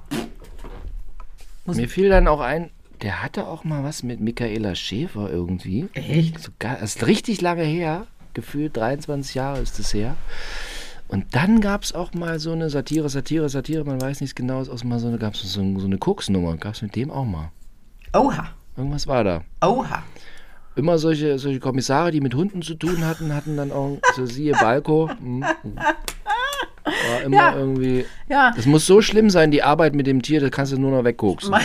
[1.67, 5.89] Mir fiel dann auch ein, der hatte auch mal was mit Michaela Schäfer irgendwie.
[5.95, 6.39] echt?
[6.41, 8.07] Sogar, das ist richtig lange her.
[8.35, 10.17] Gefühlt 23 Jahre ist es her.
[11.09, 14.59] Und dann gab es auch mal so eine Satire, Satire, Satire, man weiß nichts genau,
[14.61, 17.25] aus mal so eine, gab es so, so eine Koksnummer, gab es mit dem auch
[17.25, 17.51] mal.
[18.13, 19.43] Oha, Irgendwas war da.
[19.63, 20.03] oha.
[20.77, 24.53] Immer solche, solche Kommissare, die mit Hunden zu tun hatten, hatten dann auch, so siehe
[24.53, 25.09] Balko.
[25.19, 25.77] hm, hm.
[26.85, 27.55] War immer Ja.
[27.57, 28.07] irgendwie.
[28.29, 28.53] Ja.
[28.57, 31.05] Das muss so schlimm sein, die Arbeit mit dem Tier, da kannst du nur noch
[31.05, 31.55] weggucken.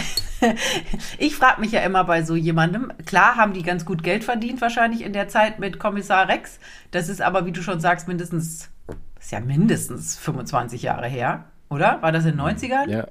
[1.17, 4.61] Ich frage mich ja immer bei so jemandem, klar haben die ganz gut Geld verdient
[4.61, 6.59] wahrscheinlich in der Zeit mit Kommissar Rex.
[6.91, 8.69] Das ist aber, wie du schon sagst, mindestens,
[9.15, 11.99] das ist ja mindestens 25 Jahre her, oder?
[12.01, 12.89] War das in den 90ern?
[12.89, 13.07] Ja.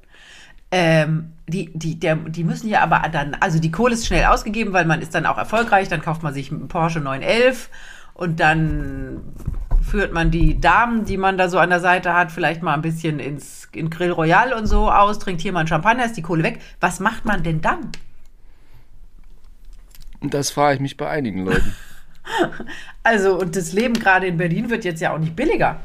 [0.70, 4.72] Ähm, die, die, der, die müssen ja aber dann, also die Kohle ist schnell ausgegeben,
[4.72, 7.68] weil man ist dann auch erfolgreich, dann kauft man sich einen Porsche 911
[8.14, 9.20] und dann
[9.82, 12.82] führt man die Damen, die man da so an der Seite hat, vielleicht mal ein
[12.82, 16.22] bisschen ins in Grill Royal und so aus, trinkt hier mal einen Champagner, ist die
[16.22, 16.60] Kohle weg.
[16.80, 17.90] Was macht man denn dann?
[20.20, 21.74] Und das frage ich mich bei einigen Leuten.
[23.02, 25.80] Also, und das Leben gerade in Berlin wird jetzt ja auch nicht billiger.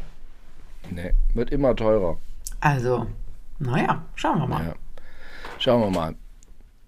[0.89, 2.17] nee, wird immer teurer.
[2.61, 3.07] Also,
[3.59, 4.65] naja, schauen wir mal.
[4.65, 4.75] Ja.
[5.59, 6.15] Schauen wir mal.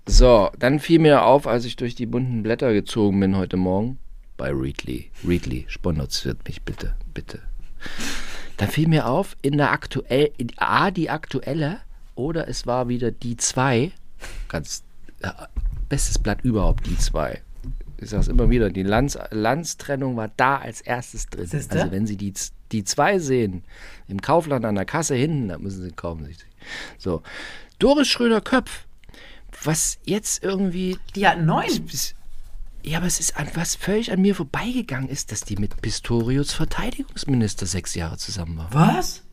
[0.07, 3.99] So, dann fiel mir auf, als ich durch die bunten Blätter gezogen bin heute Morgen,
[4.37, 5.11] bei Readly.
[5.25, 7.39] Readly, sponsert mich bitte, bitte.
[8.57, 11.79] Da fiel mir auf, in der aktuell, in A, die aktuelle,
[12.15, 13.91] oder es war wieder die 2,
[14.49, 14.83] ganz,
[15.21, 15.29] äh,
[15.89, 17.41] bestes Blatt überhaupt, die 2.
[17.97, 21.45] Ich sage es immer wieder, die Landstrennung war da als erstes drin.
[21.45, 21.79] Siehste?
[21.79, 22.33] Also wenn Sie die,
[22.71, 23.63] die 2 sehen,
[24.07, 26.25] im Kaufland an der Kasse hinten, dann müssen Sie kaufen.
[26.25, 26.37] sich.
[26.97, 27.21] So,
[27.79, 28.85] Doris Schröder-Köpf,
[29.63, 31.67] was jetzt irgendwie Die hatten neun.
[32.83, 36.51] Ja, aber es ist an was völlig an mir vorbeigegangen ist, dass die mit Pistorius
[36.53, 38.67] Verteidigungsminister sechs Jahre zusammen war.
[38.71, 39.23] Was?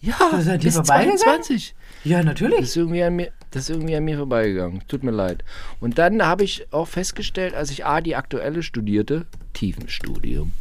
[0.00, 1.18] Ja, Das ist an dir bis vorbeigegangen?
[1.18, 1.74] 22.
[2.04, 2.60] Ja, Das natürlich.
[2.60, 4.82] ist, irgendwie an mir, das ist irgendwie an mir vorbeigegangen.
[4.86, 5.44] Tut mir leid.
[5.80, 10.52] Und dann habe ich auch festgestellt, als ich A, die aktuelle studierte, Tiefenstudium,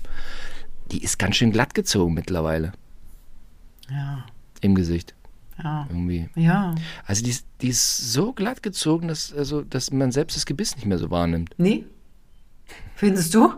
[0.91, 2.71] die ist ganz schön glatt gezogen mittlerweile
[3.89, 4.25] Ja,
[4.61, 5.13] im Gesicht.
[5.63, 6.29] Ja, Irgendwie.
[6.35, 6.75] ja.
[7.05, 10.75] Also die, ist- die ist so glatt gezogen, dass, also, dass man selbst das Gebiss
[10.75, 11.53] nicht mehr so wahrnimmt.
[11.57, 11.85] Nee?
[12.95, 13.53] Findest du?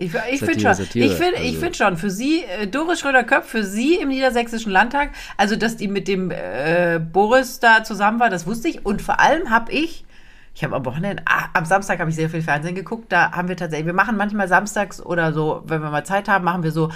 [0.00, 3.00] Ich, ich finde schon, Satire, ich finde also- ich find schon, für Sie, äh, Doris
[3.00, 8.20] Schröder-Köpf, für Sie im Niedersächsischen Landtag, also dass die mit dem äh, Boris da zusammen
[8.20, 8.86] war, das wusste ich.
[8.86, 10.04] Und vor allem habe ich,
[10.54, 13.48] ich habe am Wochenende, ah, am Samstag habe ich sehr viel Fernsehen geguckt, da haben
[13.48, 16.70] wir tatsächlich, wir machen manchmal samstags oder so, wenn wir mal Zeit haben, machen wir
[16.70, 16.90] so,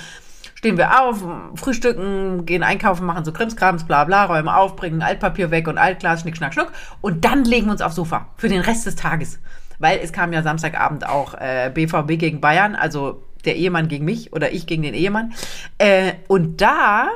[0.62, 1.24] stehen wir auf,
[1.56, 6.20] frühstücken, gehen einkaufen, machen so Krimskrams, bla bla, räumen auf, bringen Altpapier weg und Altglas,
[6.20, 6.70] schnick, schnack, schnuck.
[7.00, 9.40] Und dann legen wir uns aufs Sofa für den Rest des Tages.
[9.80, 14.32] Weil es kam ja Samstagabend auch äh, BVB gegen Bayern, also der Ehemann gegen mich
[14.32, 15.32] oder ich gegen den Ehemann.
[15.78, 17.08] Äh, und da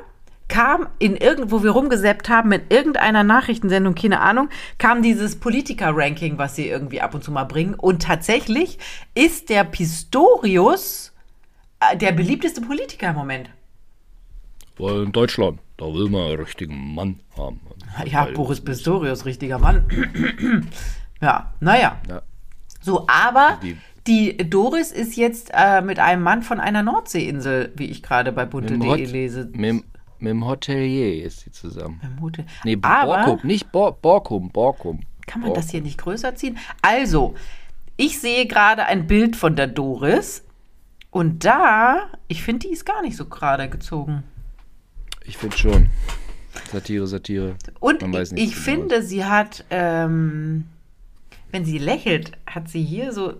[0.48, 6.56] kam in irgendwo wir rumgesäppt haben mit irgendeiner Nachrichtensendung, keine Ahnung, kam dieses Politiker-Ranking, was
[6.56, 7.74] sie irgendwie ab und zu mal bringen.
[7.74, 8.80] Und tatsächlich
[9.14, 11.12] ist der Pistorius
[11.96, 13.50] der beliebteste Politiker im Moment.
[14.78, 17.60] Weil in Deutschland, da will man einen richtigen Mann haben.
[18.06, 19.84] Ja, Boris Pistorius, richtiger Mann.
[21.22, 21.98] ja, naja.
[22.08, 22.22] Ja.
[22.82, 27.86] So, aber Die- die Doris ist jetzt äh, mit einem Mann von einer Nordseeinsel, wie
[27.86, 29.46] ich gerade bei Mit dem, bunte.de lese.
[29.52, 29.84] mit, dem-
[30.18, 31.98] mit dem Hotelier ist sie zusammen.
[32.00, 32.46] Vermute.
[32.64, 35.00] Nee, aber Borkum, nicht Bor Borkum, Borkum.
[35.26, 36.56] kann man das hier nicht größer ziehen?
[36.82, 37.34] Also,
[37.96, 40.44] ich sehe gerade ein Bild von der Doris
[41.16, 44.22] und da, ich finde, die ist gar nicht so gerade gezogen.
[45.24, 45.88] Ich finde schon.
[46.70, 47.56] Satire, Satire.
[47.80, 48.64] Und Man weiß ich, nicht ich genau.
[48.64, 50.66] finde, sie hat, ähm,
[51.52, 53.32] wenn sie lächelt, hat sie hier so.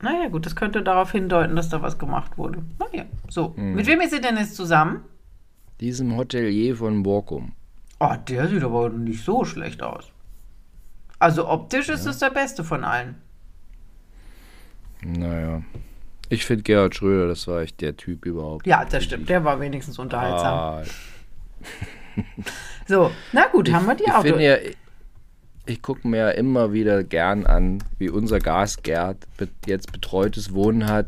[0.00, 2.62] Naja, gut, das könnte darauf hindeuten, dass da was gemacht wurde.
[2.78, 3.54] Naja, so.
[3.54, 3.74] Hm.
[3.74, 5.04] Mit wem ist sie denn jetzt zusammen?
[5.82, 7.52] Diesem Hotelier von Borkum.
[8.00, 10.10] Oh, der sieht aber nicht so schlecht aus.
[11.18, 13.16] Also optisch ist es der beste von allen.
[15.02, 15.62] Naja.
[16.34, 18.66] Ich finde Gerhard Schröder, das war echt der Typ überhaupt.
[18.66, 19.28] Ja, das stimmt.
[19.28, 20.58] Der war wenigstens unterhaltsam.
[20.58, 20.82] Ah,
[22.86, 24.22] So, na gut, haben wir die ich auch.
[24.22, 24.56] finde ja,
[25.66, 29.16] ich gucke mir ja immer wieder gern an, wie unser Gasgerd
[29.66, 31.06] jetzt betreutes Wohnen hat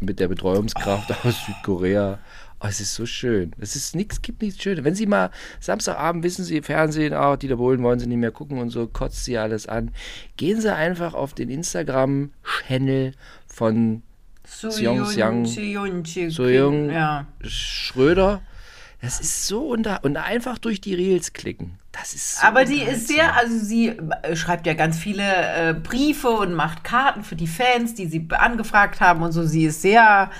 [0.00, 1.28] mit der Betreuungskraft Oh.
[1.28, 2.18] aus Südkorea.
[2.62, 3.52] Oh, es ist so schön.
[3.58, 4.84] Es ist nichts, gibt nichts Schönes.
[4.84, 5.30] Wenn Sie mal
[5.60, 9.24] Samstagabend wissen Sie, Fernsehen, ah, Dieter Bohlen wollen Sie nicht mehr gucken und so, kotzt
[9.24, 9.92] Sie alles an.
[10.36, 13.12] Gehen Sie einfach auf den Instagram-Channel
[13.46, 14.02] von
[14.50, 17.26] Seong Siang- Soyoung- Ja.
[17.42, 18.42] Schröder.
[19.02, 21.78] Das ist so unter und einfach durch die Reels klicken.
[21.92, 25.74] Das ist so Aber die ist sehr, also sie äh, schreibt ja ganz viele äh,
[25.74, 29.44] Briefe und macht Karten für die Fans, die sie angefragt haben und so.
[29.46, 30.30] Sie ist sehr,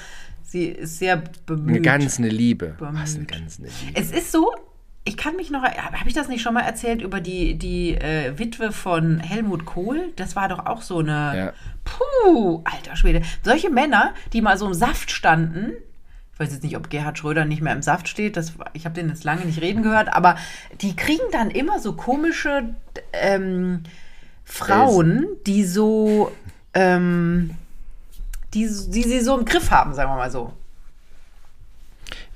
[0.43, 1.69] sie ist sehr bemüht.
[1.77, 2.75] Eine ganz eine Liebe.
[2.79, 3.01] Bemüht.
[3.01, 3.99] Was eine ganz eine Liebe.
[3.99, 4.53] Es ist so,
[5.05, 8.39] ich kann mich noch, habe ich das nicht schon mal erzählt über die, die äh,
[8.39, 10.13] Witwe von Helmut Kohl?
[10.17, 11.53] Das war doch auch so eine, Ja.
[11.85, 13.23] puh, alter Schwede.
[13.43, 15.73] Solche Männer, die mal so im Saft standen,
[16.35, 18.95] ich weiß jetzt nicht, ob Gerhard Schröder nicht mehr im Saft steht, das, ich habe
[18.95, 20.37] den jetzt lange nicht reden gehört, aber
[20.81, 22.75] die kriegen dann immer so komische
[23.13, 23.83] ähm,
[24.45, 26.33] Frauen, die so,
[26.75, 27.51] ähm,
[28.55, 30.53] die, die sie so im Griff haben, sagen wir mal so.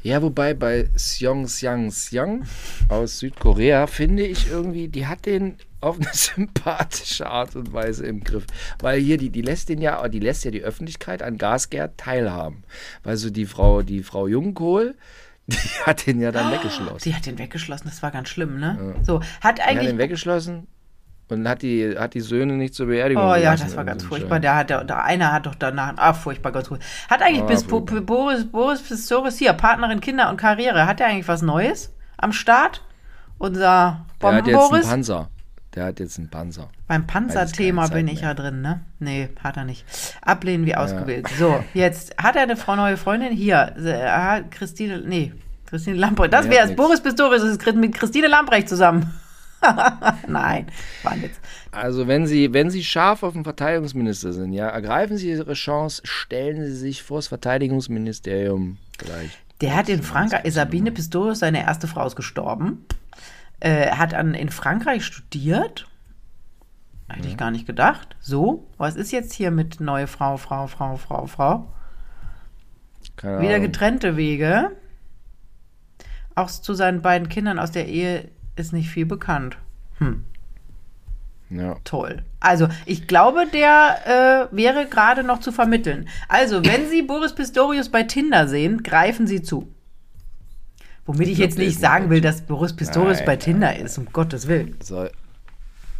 [0.04, 2.44] Ja, wobei bei Seong Seong Seong
[2.90, 8.22] aus Südkorea finde ich irgendwie, die hat den auf eine sympathische Art und Weise im
[8.22, 8.44] Griff.
[8.80, 12.64] Weil hier, die, die lässt den ja, die lässt ja die Öffentlichkeit an Gasgerd teilhaben.
[13.02, 14.94] Weil so die Frau, die Frau Jungkohl,
[15.46, 17.00] die hat den ja dann weggeschlossen.
[17.02, 18.96] Die hat den weggeschlossen, das war ganz schlimm, ne?
[19.04, 19.88] So, hat Die hat eigentlich.
[19.88, 20.66] den weggeschlossen
[21.28, 24.08] und hat die, hat die Söhne nicht zur Beerdigung Oh ja, das war ganz so
[24.08, 24.40] furchtbar.
[24.40, 26.80] Der hat, der, der eine hat doch danach, ah, furchtbar, ganz gut.
[27.08, 28.00] Hat eigentlich Ah, bis furchtbar.
[28.02, 32.82] Boris, Boris Pistorius hier, Partnerin, Kinder und Karriere, hat er eigentlich was Neues am Start?
[33.38, 34.82] Unser Der hat jetzt einen?
[34.82, 35.28] Panzer.
[35.74, 36.68] Der hat jetzt einen Panzer.
[36.86, 38.30] Beim Panzerthema bin ich mehr.
[38.30, 38.82] ja drin, ne?
[39.00, 39.84] Nee, hat er nicht.
[40.22, 41.26] Ablehnen wie ausgewählt.
[41.36, 43.32] So, jetzt hat er eine Frau, neue Freundin.
[43.32, 45.32] Hier, äh, hat Christine, nee,
[45.66, 46.32] Christine Lamprecht.
[46.32, 46.76] Das wäre es.
[46.76, 49.12] Boris Pistorius ist mit Christine Lamprecht zusammen.
[50.28, 50.66] Nein,
[51.02, 51.40] war Witz.
[51.70, 56.02] Also wenn Sie, wenn Sie scharf auf den Verteidigungsminister sind, ja, ergreifen Sie Ihre Chance,
[56.04, 59.38] stellen Sie sich vor das Verteidigungsministerium gleich.
[59.60, 62.84] Der hat in Frankreich, Sabine Pistorius, seine erste Frau ist gestorben.
[63.60, 65.86] Äh, hat an, in Frankreich studiert.
[67.08, 68.16] Hätte ich gar nicht gedacht.
[68.20, 71.72] So, was ist jetzt hier mit neue Frau, Frau, Frau, Frau, Frau?
[73.16, 73.66] Keine Wieder Ahnung.
[73.66, 74.72] getrennte Wege.
[76.34, 79.58] Auch zu seinen beiden Kindern aus der Ehe ist nicht viel bekannt.
[81.50, 81.76] Ja.
[81.84, 82.22] Toll.
[82.40, 86.08] Also, ich glaube, der äh, wäre gerade noch zu vermitteln.
[86.28, 89.68] Also, wenn Sie Boris Pistorius bei Tinder sehen, greifen Sie zu.
[91.06, 93.98] Womit ich, glaub, jetzt nicht sagen will, dass Boris Pistorius Nein, bei nein, Tinder ist,
[93.98, 94.76] um Gottes Willen.
[94.82, 95.06] So,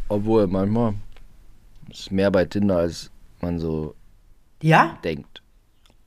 [0.09, 0.95] obwohl manchmal
[1.91, 3.95] ist mehr bei Tinder, als man so
[4.63, 4.99] Ja?
[5.05, 5.43] denkt.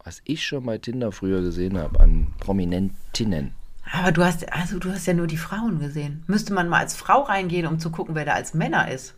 [0.03, 3.51] Was ich schon bei Tinder früher gesehen habe an Prominentinnen.
[3.91, 6.23] Aber du hast, also du hast ja nur die Frauen gesehen.
[6.27, 9.15] Müsste man mal als Frau reingehen, um zu gucken, wer da als Männer ist.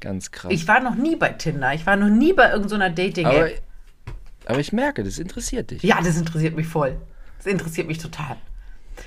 [0.00, 0.52] Ganz krass.
[0.52, 1.74] Ich war noch nie bei Tinder.
[1.74, 3.62] Ich war noch nie bei irgendeiner aber, Dating-App.
[4.46, 5.82] aber ich merke, das interessiert dich.
[5.82, 6.96] Ja, das interessiert mich voll.
[7.38, 8.36] Das interessiert mich total.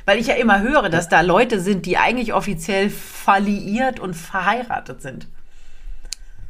[0.05, 5.01] Weil ich ja immer höre, dass da Leute sind, die eigentlich offiziell verliiert und verheiratet
[5.01, 5.27] sind.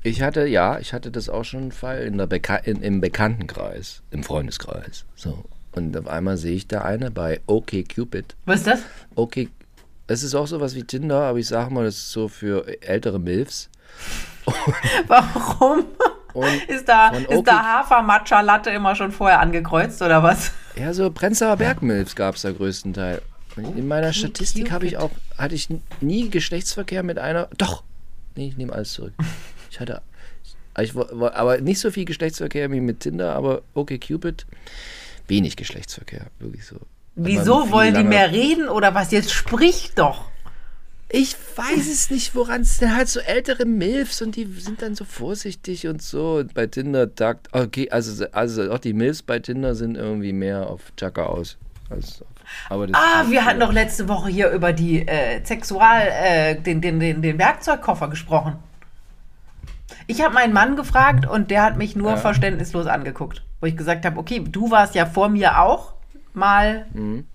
[0.04, 3.02] Ich hatte, ja, ich hatte das auch schon einen Fall in der Beka in, im
[3.02, 5.06] Bekanntenkreis, im Freundeskreis.
[5.16, 5.46] So.
[5.74, 8.36] Und auf einmal sehe ich da eine bei OkCupid.
[8.46, 8.80] Was ist das?
[9.16, 9.50] Okay,
[10.08, 13.20] es ist auch sowas wie Tinder, aber ich sage mal, das ist so für ältere
[13.20, 13.70] Milfs.
[15.08, 15.86] Warum?
[16.34, 20.52] Und Ist da, ist okay- da Hafer-Matcha-Latte immer schon vorher angekreuzt oder was?
[20.78, 23.22] Ja, so Prenzlauer Berg-Milfs gab es da größtenteils.
[23.58, 25.68] Und In meiner Statistik habe ich auch, hatte ich
[26.00, 27.50] nie Geschlechtsverkehr mit einer.
[27.58, 27.84] Doch!
[28.36, 29.12] Nee, ich nehme alles zurück.
[29.70, 30.02] Ich hatte.
[30.80, 34.46] Ich, aber nicht so viel Geschlechtsverkehr wie mit Tinder, aber okay, Cupid,
[35.32, 36.76] wenig Geschlechtsverkehr, wirklich so.
[37.16, 39.12] Wieso wollen die mehr reden oder was?
[39.12, 40.26] Jetzt sprich doch.
[41.10, 44.96] Ich weiß es nicht, woran es denn halt so ältere Milfs und die sind dann
[44.96, 46.36] so vorsichtig und so.
[46.36, 50.68] Und bei Tinder tagt, okay, also, also auch die Milfs bei Tinder sind irgendwie mehr
[50.68, 51.58] auf Chaka aus.
[51.90, 52.28] Als auf,
[52.70, 56.80] aber das Ah, wir hatten doch letzte Woche hier über die äh, Sexual, äh, den,
[56.80, 58.56] den, den, den Werkzeugkoffer gesprochen.
[60.12, 62.18] Ich habe meinen Mann gefragt und der hat mich nur Ja.
[62.18, 63.44] verständnislos angeguckt.
[63.62, 65.94] Wo ich gesagt habe, okay, du warst ja vor mir auch
[66.34, 66.86] mal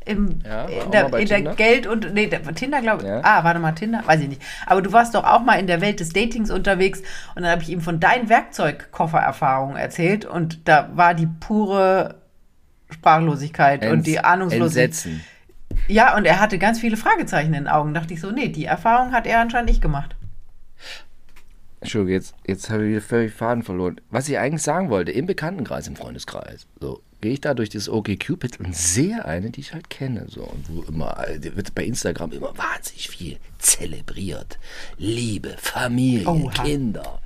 [0.05, 0.39] im, Mhm.
[0.45, 1.41] Ja, war in, der, mal in der?
[1.55, 3.09] Geld- und, nee, der, Tinder glaube ich.
[3.09, 3.21] Ja.
[3.23, 4.03] Ah, warte mal, Tinder?
[4.07, 4.43] Weiß ich nicht.
[4.67, 7.01] Aber du warst doch auch mal in der Welt des Datings unterwegs
[7.35, 12.17] und dann habe ich ihm von deinen Werkzeugkoffererfahrungen erzählt und da war die pure
[12.91, 14.85] Sprachlosigkeit und die Ents- Ahnungslosigkeit.
[14.87, 15.25] Entsetzen.
[15.89, 17.93] Ja, und er hatte ganz viele Fragezeichen in den Augen.
[17.95, 20.17] Dachte ich so, nee, die Erfahrung hat er anscheinend nicht gemacht.
[21.81, 24.01] Entschuldigung, jetzt, jetzt habe ich wieder völlig Faden verloren.
[24.11, 27.89] Was ich eigentlich sagen wollte, im Bekanntenkreis, im Freundeskreis, so, gehe ich da durch das
[27.89, 30.27] OkCupid und sehe eine, die ich halt kenne.
[30.29, 34.59] So, und wo immer, wird bei Instagram immer wahnsinnig viel zelebriert.
[34.97, 36.63] Liebe, Familie, Oha.
[36.63, 37.21] Kinder.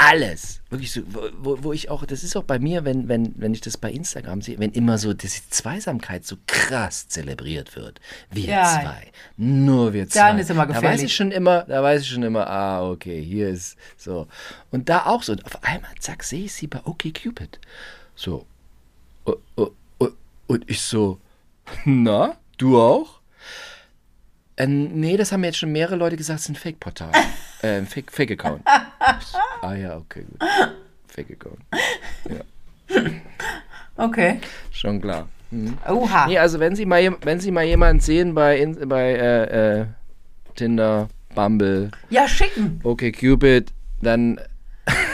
[0.00, 0.60] Alles.
[0.70, 1.00] Wirklich so,
[1.40, 3.90] wo- wo, ich auch, das ist auch bei mir, wenn, wenn, wenn ich das bei
[3.90, 8.00] Instagram sehe, wenn immer so diese Zweisamkeit so krass zelebriert wird.
[8.30, 8.80] Wir Ja.
[8.80, 9.08] zwei.
[9.36, 10.20] Nur wir zwei.
[10.20, 11.04] Dann ist immer Da weiß gefährlich.
[11.06, 14.28] ich schon immer, da weiß ich schon immer, ah, okay, hier ist so.
[14.70, 15.32] Und da auch so.
[15.32, 17.58] Und auf einmal, zack, sehe ich sie bei OkCupid.
[18.14, 18.46] So.
[19.24, 20.08] Oh, oh, oh,
[20.46, 21.18] Und ich so,
[21.84, 23.17] na, du auch?
[24.58, 27.12] Äh, nee, das haben mir jetzt schon mehrere Leute gesagt, es ist ein Fake-Portal.
[27.62, 28.62] äh, Fake- Fake-Account.
[28.66, 30.48] Ah ja, okay, gut.
[31.08, 31.58] Fake-Account.
[33.96, 34.40] Okay.
[34.72, 35.28] Schon klar.
[35.50, 35.76] Mhm.
[35.88, 36.26] Oha.
[36.26, 39.86] Nee, also wenn Sie mal, wenn Sie mal jemanden sehen bei, bei äh, äh,
[40.54, 42.80] Tinder, Bumble, Ja, schicken.
[42.84, 44.40] OkCupid, dann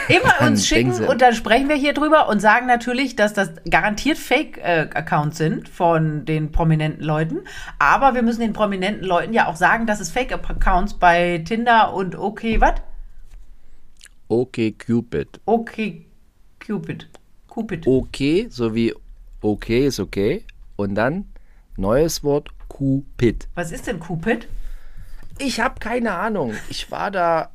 [0.07, 3.51] Immer uns schicken Sie- und dann sprechen wir hier drüber und sagen natürlich, dass das
[3.69, 7.39] garantiert Fake-Accounts sind von den prominenten Leuten.
[7.79, 12.15] Aber wir müssen den prominenten Leuten ja auch sagen, dass es Fake-Accounts bei Tinder und
[12.15, 12.75] okay, was?
[14.27, 15.39] OkCupid.
[15.45, 16.05] Okay,
[16.65, 17.07] Cupid.
[17.47, 17.85] Cupid.
[17.85, 18.93] Okay, so wie
[19.41, 20.43] okay ist okay.
[20.75, 21.25] Und dann
[21.77, 23.47] neues Wort Cupid.
[23.55, 24.47] Was ist denn Cupid?
[25.37, 26.53] Ich habe keine Ahnung.
[26.69, 27.51] Ich war da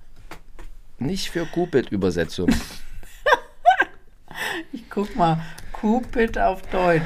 [1.01, 2.51] nicht für Cupid-Übersetzung.
[4.73, 5.41] Ich guck mal.
[5.73, 7.03] Cupid auf Deutsch.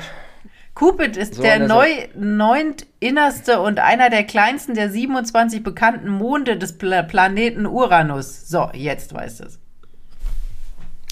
[0.75, 6.59] Cupid ist So, der er neu, neuntinnerste und einer der kleinsten der 27 bekannten Monde
[6.59, 8.49] des Pla Planeten Uranus.
[8.49, 9.61] So, jetzt weißt du es.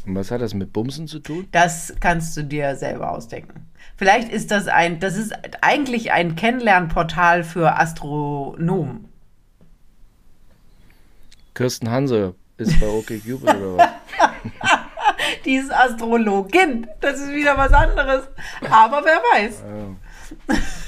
[0.04, 1.46] Und was hat das mit Bumsen zu tun?
[1.52, 3.68] Das kannst du dir selber ausdenken.
[3.96, 9.08] Vielleicht ist das ein, das ist eigentlich ein Kennenlernportal für Astronomen.
[11.54, 12.34] Kirsten Hanse
[12.68, 13.88] ist bei OkCupid oder was?
[15.44, 16.86] Die ist Astrologin.
[17.00, 18.24] Das ist wieder was anderes.
[18.70, 19.62] Aber wer weiß.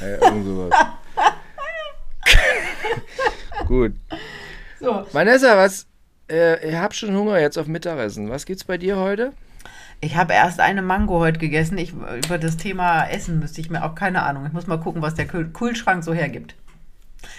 [0.00, 0.74] Ja, irgend sowas.
[3.66, 3.92] Gut.
[4.80, 5.06] So.
[5.12, 5.86] Vanessa, was?
[6.30, 8.30] Äh, ich hab schon Hunger jetzt auf Mittagessen.
[8.30, 9.32] Was gibt's bei dir heute?
[10.00, 11.78] Ich habe erst eine Mango heute gegessen.
[11.78, 14.46] Ich, über das Thema Essen müsste ich mir auch keine Ahnung.
[14.46, 16.54] Ich muss mal gucken, was der Kühl Kühlschrank so hergibt.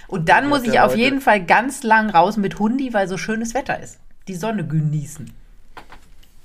[0.08, 3.08] Und dann muss ich ja auf heute- jeden Fall ganz lang raus mit Hundi, weil
[3.08, 4.00] so schönes Wetter ist.
[4.28, 5.32] Die Sonne genießen.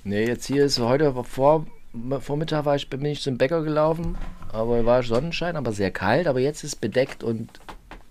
[0.05, 1.67] Nee, jetzt hier ist heute vor
[2.21, 4.17] Vormittag war ich, bin ich zum Bäcker gelaufen,
[4.53, 6.27] aber war Sonnenschein, aber sehr kalt.
[6.27, 7.49] Aber jetzt ist bedeckt und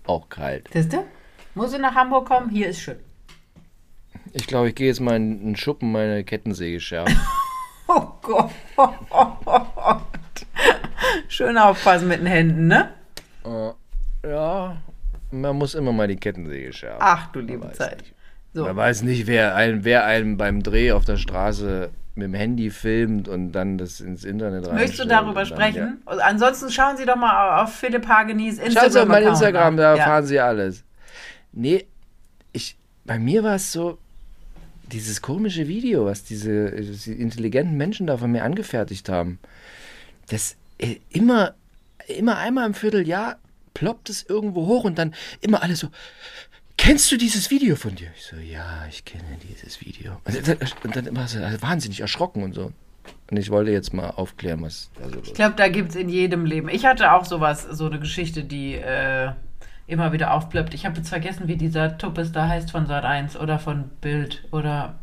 [0.06, 0.68] auch kalt.
[0.72, 1.04] Siehst du?
[1.54, 2.50] Muss ich nach Hamburg kommen?
[2.50, 2.98] Hier ist schön.
[4.32, 7.18] Ich glaube, ich gehe jetzt mal in den Schuppen meine Kettensäge schärfen.
[7.92, 8.52] Oh Gott.
[11.26, 12.94] Schön aufpassen mit den Händen, ne?
[14.24, 14.76] ja,
[15.32, 17.00] man muss immer mal die Kettensäge schärfen.
[17.00, 18.02] Ach du liebe Zeit.
[18.02, 18.14] nicht.
[18.52, 18.64] So.
[18.64, 22.70] Man weiß nicht, wer einen, wer einen beim Dreh auf der Straße mit dem Handy
[22.70, 24.74] filmt und dann das ins Internet rein.
[24.74, 26.02] Möchtest du darüber sprechen?
[26.04, 29.08] Also Ansonsten schauen Sie doch mal auf Philipp Hagenis Schaut auf Instagram.
[29.08, 29.98] mein Instagram, da ja.
[29.98, 30.84] erfahren Sie alles.
[31.52, 31.86] Nee,
[32.52, 33.98] ich, bei mir war es so,
[34.90, 39.38] dieses komische Video, was diese, diese intelligenten Menschen da von mir angefertigt haben,
[40.28, 41.54] das äh, immer,
[42.08, 43.38] immer einmal im Vierteljahr
[43.74, 45.88] ploppt es irgendwo hoch und dann immer alle so,
[46.80, 48.08] kennst du dieses Video von dir?
[48.16, 50.12] Ich so, ja, ich kenne dieses Video.
[50.24, 52.72] Und dann, und dann immer so also wahnsinnig erschrocken und so.
[53.30, 55.96] Und ich wollte jetzt mal aufklären, was da so los Ich glaube, da gibt es
[55.96, 56.68] in jedem Leben.
[56.68, 59.30] Ich hatte auch sowas, so eine Geschichte, die äh,
[59.86, 60.74] immer wieder aufplöppt.
[60.74, 64.44] Ich habe jetzt vergessen, wie dieser Tuppes da heißt von Sat 1 oder von Bild
[64.52, 64.94] oder.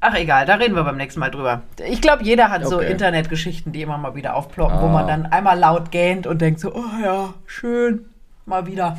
[0.00, 1.62] Ach egal, da reden wir beim nächsten Mal drüber.
[1.88, 2.90] Ich glaube, jeder hat so Okay.
[2.92, 4.92] Internetgeschichten, die immer mal wieder aufploppen, wo Ah.
[4.92, 8.04] man dann einmal laut gähnt und denkt so, oh ja, schön,
[8.44, 8.98] mal wieder.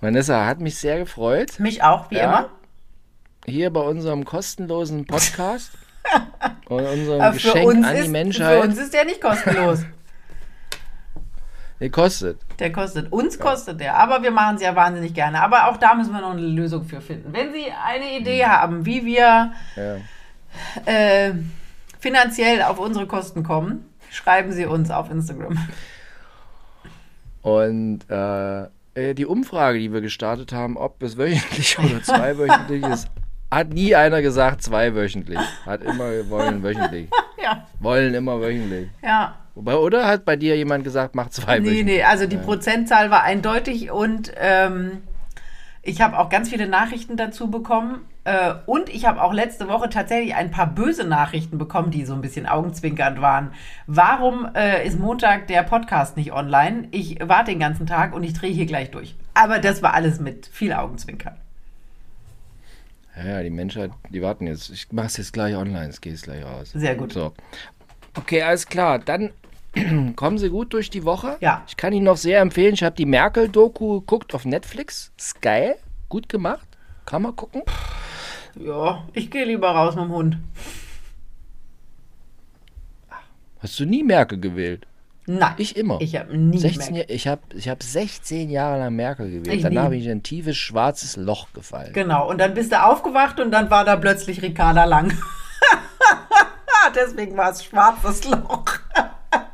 [0.00, 1.58] Vanessa, hat mich sehr gefreut.
[1.58, 2.24] Mich auch, wie Ja?
[2.24, 2.48] immer.
[3.46, 5.72] hier bei unserem kostenlosen Podcast
[6.68, 8.62] und unserem Aber für Geschenk uns, an die ist, für Menschheit.
[8.64, 9.80] uns ist der nicht kostenlos.
[11.80, 12.40] Nee, kostet.
[12.58, 13.12] Der kostet.
[13.12, 13.96] Uns kostet der.
[13.96, 15.40] Aber wir machen es ja wahnsinnig gerne.
[15.40, 17.32] Aber auch da müssen wir noch eine Lösung für finden.
[17.32, 19.96] Wenn Sie eine Idee haben, wie wir Ja.
[20.92, 21.34] äh,
[22.00, 25.56] finanziell auf unsere Kosten kommen, schreiben Sie uns auf Instagram.
[27.42, 28.66] Und äh,
[28.98, 33.08] äh, die Umfrage, die wir gestartet haben, ob es wöchentlich oder zweiwöchentlich ist,
[33.50, 35.38] hat nie einer gesagt zweiwöchentlich.
[35.64, 37.08] Hat immer wollen wöchentlich.
[37.40, 38.88] Ja, Wollen immer wöchentlich.
[39.02, 39.36] ja.
[39.54, 41.84] Wobei, oder hat bei dir jemand gesagt, mach Nee, zweiwöchentlich?
[41.84, 44.98] nee, also die Prozentzahl war eindeutig und ähm,
[45.82, 48.00] ich habe auch ganz viele Nachrichten dazu bekommen.
[48.28, 52.12] Äh, und ich habe auch letzte Woche tatsächlich ein paar böse Nachrichten bekommen, die so
[52.12, 53.52] ein bisschen augenzwinkernd waren.
[53.86, 56.88] Warum äh, ist Montag der Podcast nicht online?
[56.90, 59.16] Ich warte den ganzen Tag und ich drehe hier gleich durch.
[59.32, 61.36] Aber das war alles mit viel Augenzwinkern.
[63.16, 64.68] Ja, die Menschheit, die warten jetzt.
[64.68, 66.72] Ich mach's jetzt gleich online, es geht gleich raus.
[66.74, 67.14] Sehr gut.
[67.14, 67.32] So.
[68.14, 68.98] Okay, alles klar.
[68.98, 69.30] Dann
[70.16, 71.38] kommen Sie gut durch die Woche.
[71.40, 71.62] Ja.
[71.66, 72.74] Ich kann Ihnen noch sehr empfehlen.
[72.74, 75.12] Ich habe die Merkel-Doku geguckt auf Netflix.
[75.16, 75.76] Ist geil.
[76.10, 76.68] Gut gemacht.
[77.06, 77.62] Kann man gucken.
[78.58, 80.36] Ja, ich gehe lieber raus mit dem Hund.
[83.60, 84.86] Hast du nie Merkel gewählt?
[85.26, 85.54] Nein.
[85.58, 86.00] Ich immer.
[86.00, 87.02] Ich habe nie 16, mehr.
[87.02, 89.56] Jahr- ich habe ich hab 16 Jahre lang Merkel gewählt.
[89.56, 89.90] Ich Danach nie.
[89.90, 91.92] bin ich in ein tiefes schwarzes Loch gefallen.
[91.92, 95.12] Genau, und dann bist du aufgewacht und dann war da plötzlich Ricarda Lang.
[96.94, 98.64] Deswegen war es schwarzes Loch.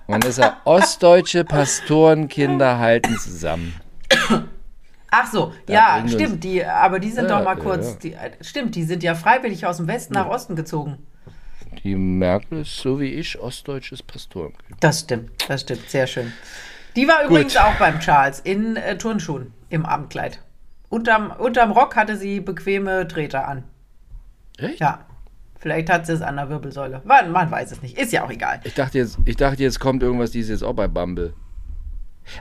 [0.07, 3.75] Man ist ja ostdeutsche Pastorenkinder halten zusammen.
[5.17, 7.99] Ach so, Da ja, stimmt, die, aber die sind Ja, doch mal ja, kurz, ja.
[8.03, 10.99] Die, äh, stimmt, die sind ja freiwillig aus dem Westen nach Osten gezogen.
[11.85, 14.77] Die Merkel ist so wie ich ostdeutsches Pastorenkind.
[14.81, 16.33] Das stimmt, das stimmt, sehr schön.
[16.97, 20.41] Die war übrigens auch beim Charles in äh, Turnschuhen im Abendkleid.
[20.89, 23.65] Unterm, unterm Rock hatte sie bequeme Treter an.
[24.59, 24.81] Echt?
[24.81, 25.05] Ja,
[25.59, 27.03] vielleicht hat sie es an der Wirbelsäule.
[27.05, 28.61] Man, man weiß es nicht, ist ja auch egal.
[28.65, 31.35] Ich dachte jetzt, ich dachte jetzt kommt irgendwas, die ist jetzt auch bei Bumble.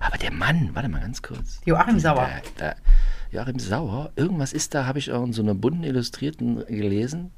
[0.02, 1.60] Aber der Mann, warte mal ganz kurz.
[1.66, 2.30] Joachim Sauer.
[2.58, 2.76] Da, da,
[3.32, 7.32] Joachim Sauer, irgendwas ist da, habe ich auch in so einer bunten Illustrierten gelesen.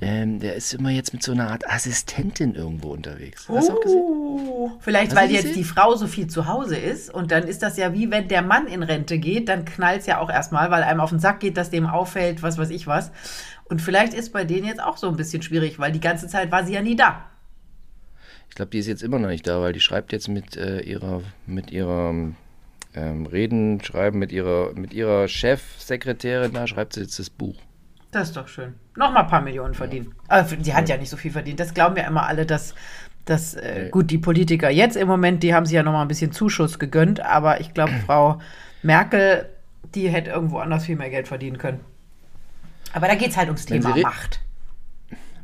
[0.00, 3.48] ähm, der ist immer jetzt mit so einer Art Assistentin irgendwo unterwegs.
[3.48, 4.02] Hast du auch gesehen?
[4.02, 5.58] Oh, vielleicht Hast weil jetzt gesehen?
[5.58, 8.42] die Frau so viel zu Hause ist und dann ist das ja wie wenn der
[8.42, 11.40] Mann in Rente geht, dann knallt es ja auch erstmal, weil einem auf den Sack
[11.40, 13.12] geht, dass dem auffällt, was weiß ich was.
[13.64, 16.52] Und vielleicht ist bei denen jetzt auch so ein bisschen schwierig, weil die ganze Zeit
[16.52, 17.24] war sie ja nie da.
[18.54, 20.78] Ich glaube, die ist jetzt immer noch nicht da, weil die schreibt jetzt mit äh,
[20.78, 22.10] ihrer, mit ihrer
[22.94, 27.56] ähm, Reden, schreiben mit ihrer, mit ihrer Chefsekretärin, da schreibt sie jetzt das Buch.
[28.12, 28.74] Das ist doch schön.
[28.94, 30.14] Nochmal ein paar Millionen verdienen.
[30.28, 31.58] Äh, die hat ja nicht so viel verdient.
[31.58, 32.76] Das glauben ja immer alle, dass,
[33.24, 36.30] dass äh, gut, die Politiker jetzt im Moment, die haben sich ja nochmal ein bisschen
[36.30, 38.38] Zuschuss gegönnt, aber ich glaube, Frau
[38.84, 39.48] Merkel,
[39.96, 41.80] die hätte irgendwo anders viel mehr Geld verdienen können.
[42.92, 44.43] Aber da geht es halt ums Wenn Thema Macht.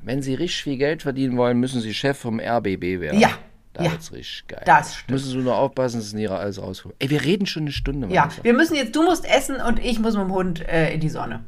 [0.02, 3.20] Wenn sie richtig viel Geld verdienen wollen, müssen sie Chef vom RBB werden.
[3.20, 3.30] Ja,
[3.74, 3.92] Da ja.
[3.92, 4.62] wird's richtig geil.
[4.64, 5.10] Das stimmt.
[5.10, 6.96] Müssen sie nur aufpassen, dass nicht alles rausholen.
[6.98, 8.08] Ey, wir reden schon eine Stunde.
[8.08, 8.44] Ja, Vanessa.
[8.44, 11.08] wir müssen jetzt, du musst essen und ich muss mit dem Hund äh, in die
[11.10, 11.44] Sonne.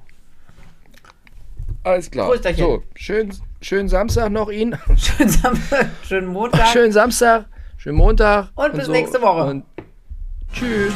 [1.85, 2.29] Alles klar.
[2.29, 2.65] Prösterchen.
[2.65, 4.79] So, schön, schönen Samstag noch Ihnen.
[4.97, 6.69] Schönen Samstag, schönen Montag.
[6.69, 7.47] Schönen Samstag,
[7.77, 8.51] schönen Montag.
[8.55, 9.45] Und bis nächste Woche.
[9.51, 9.65] Und
[10.53, 10.93] tschüss.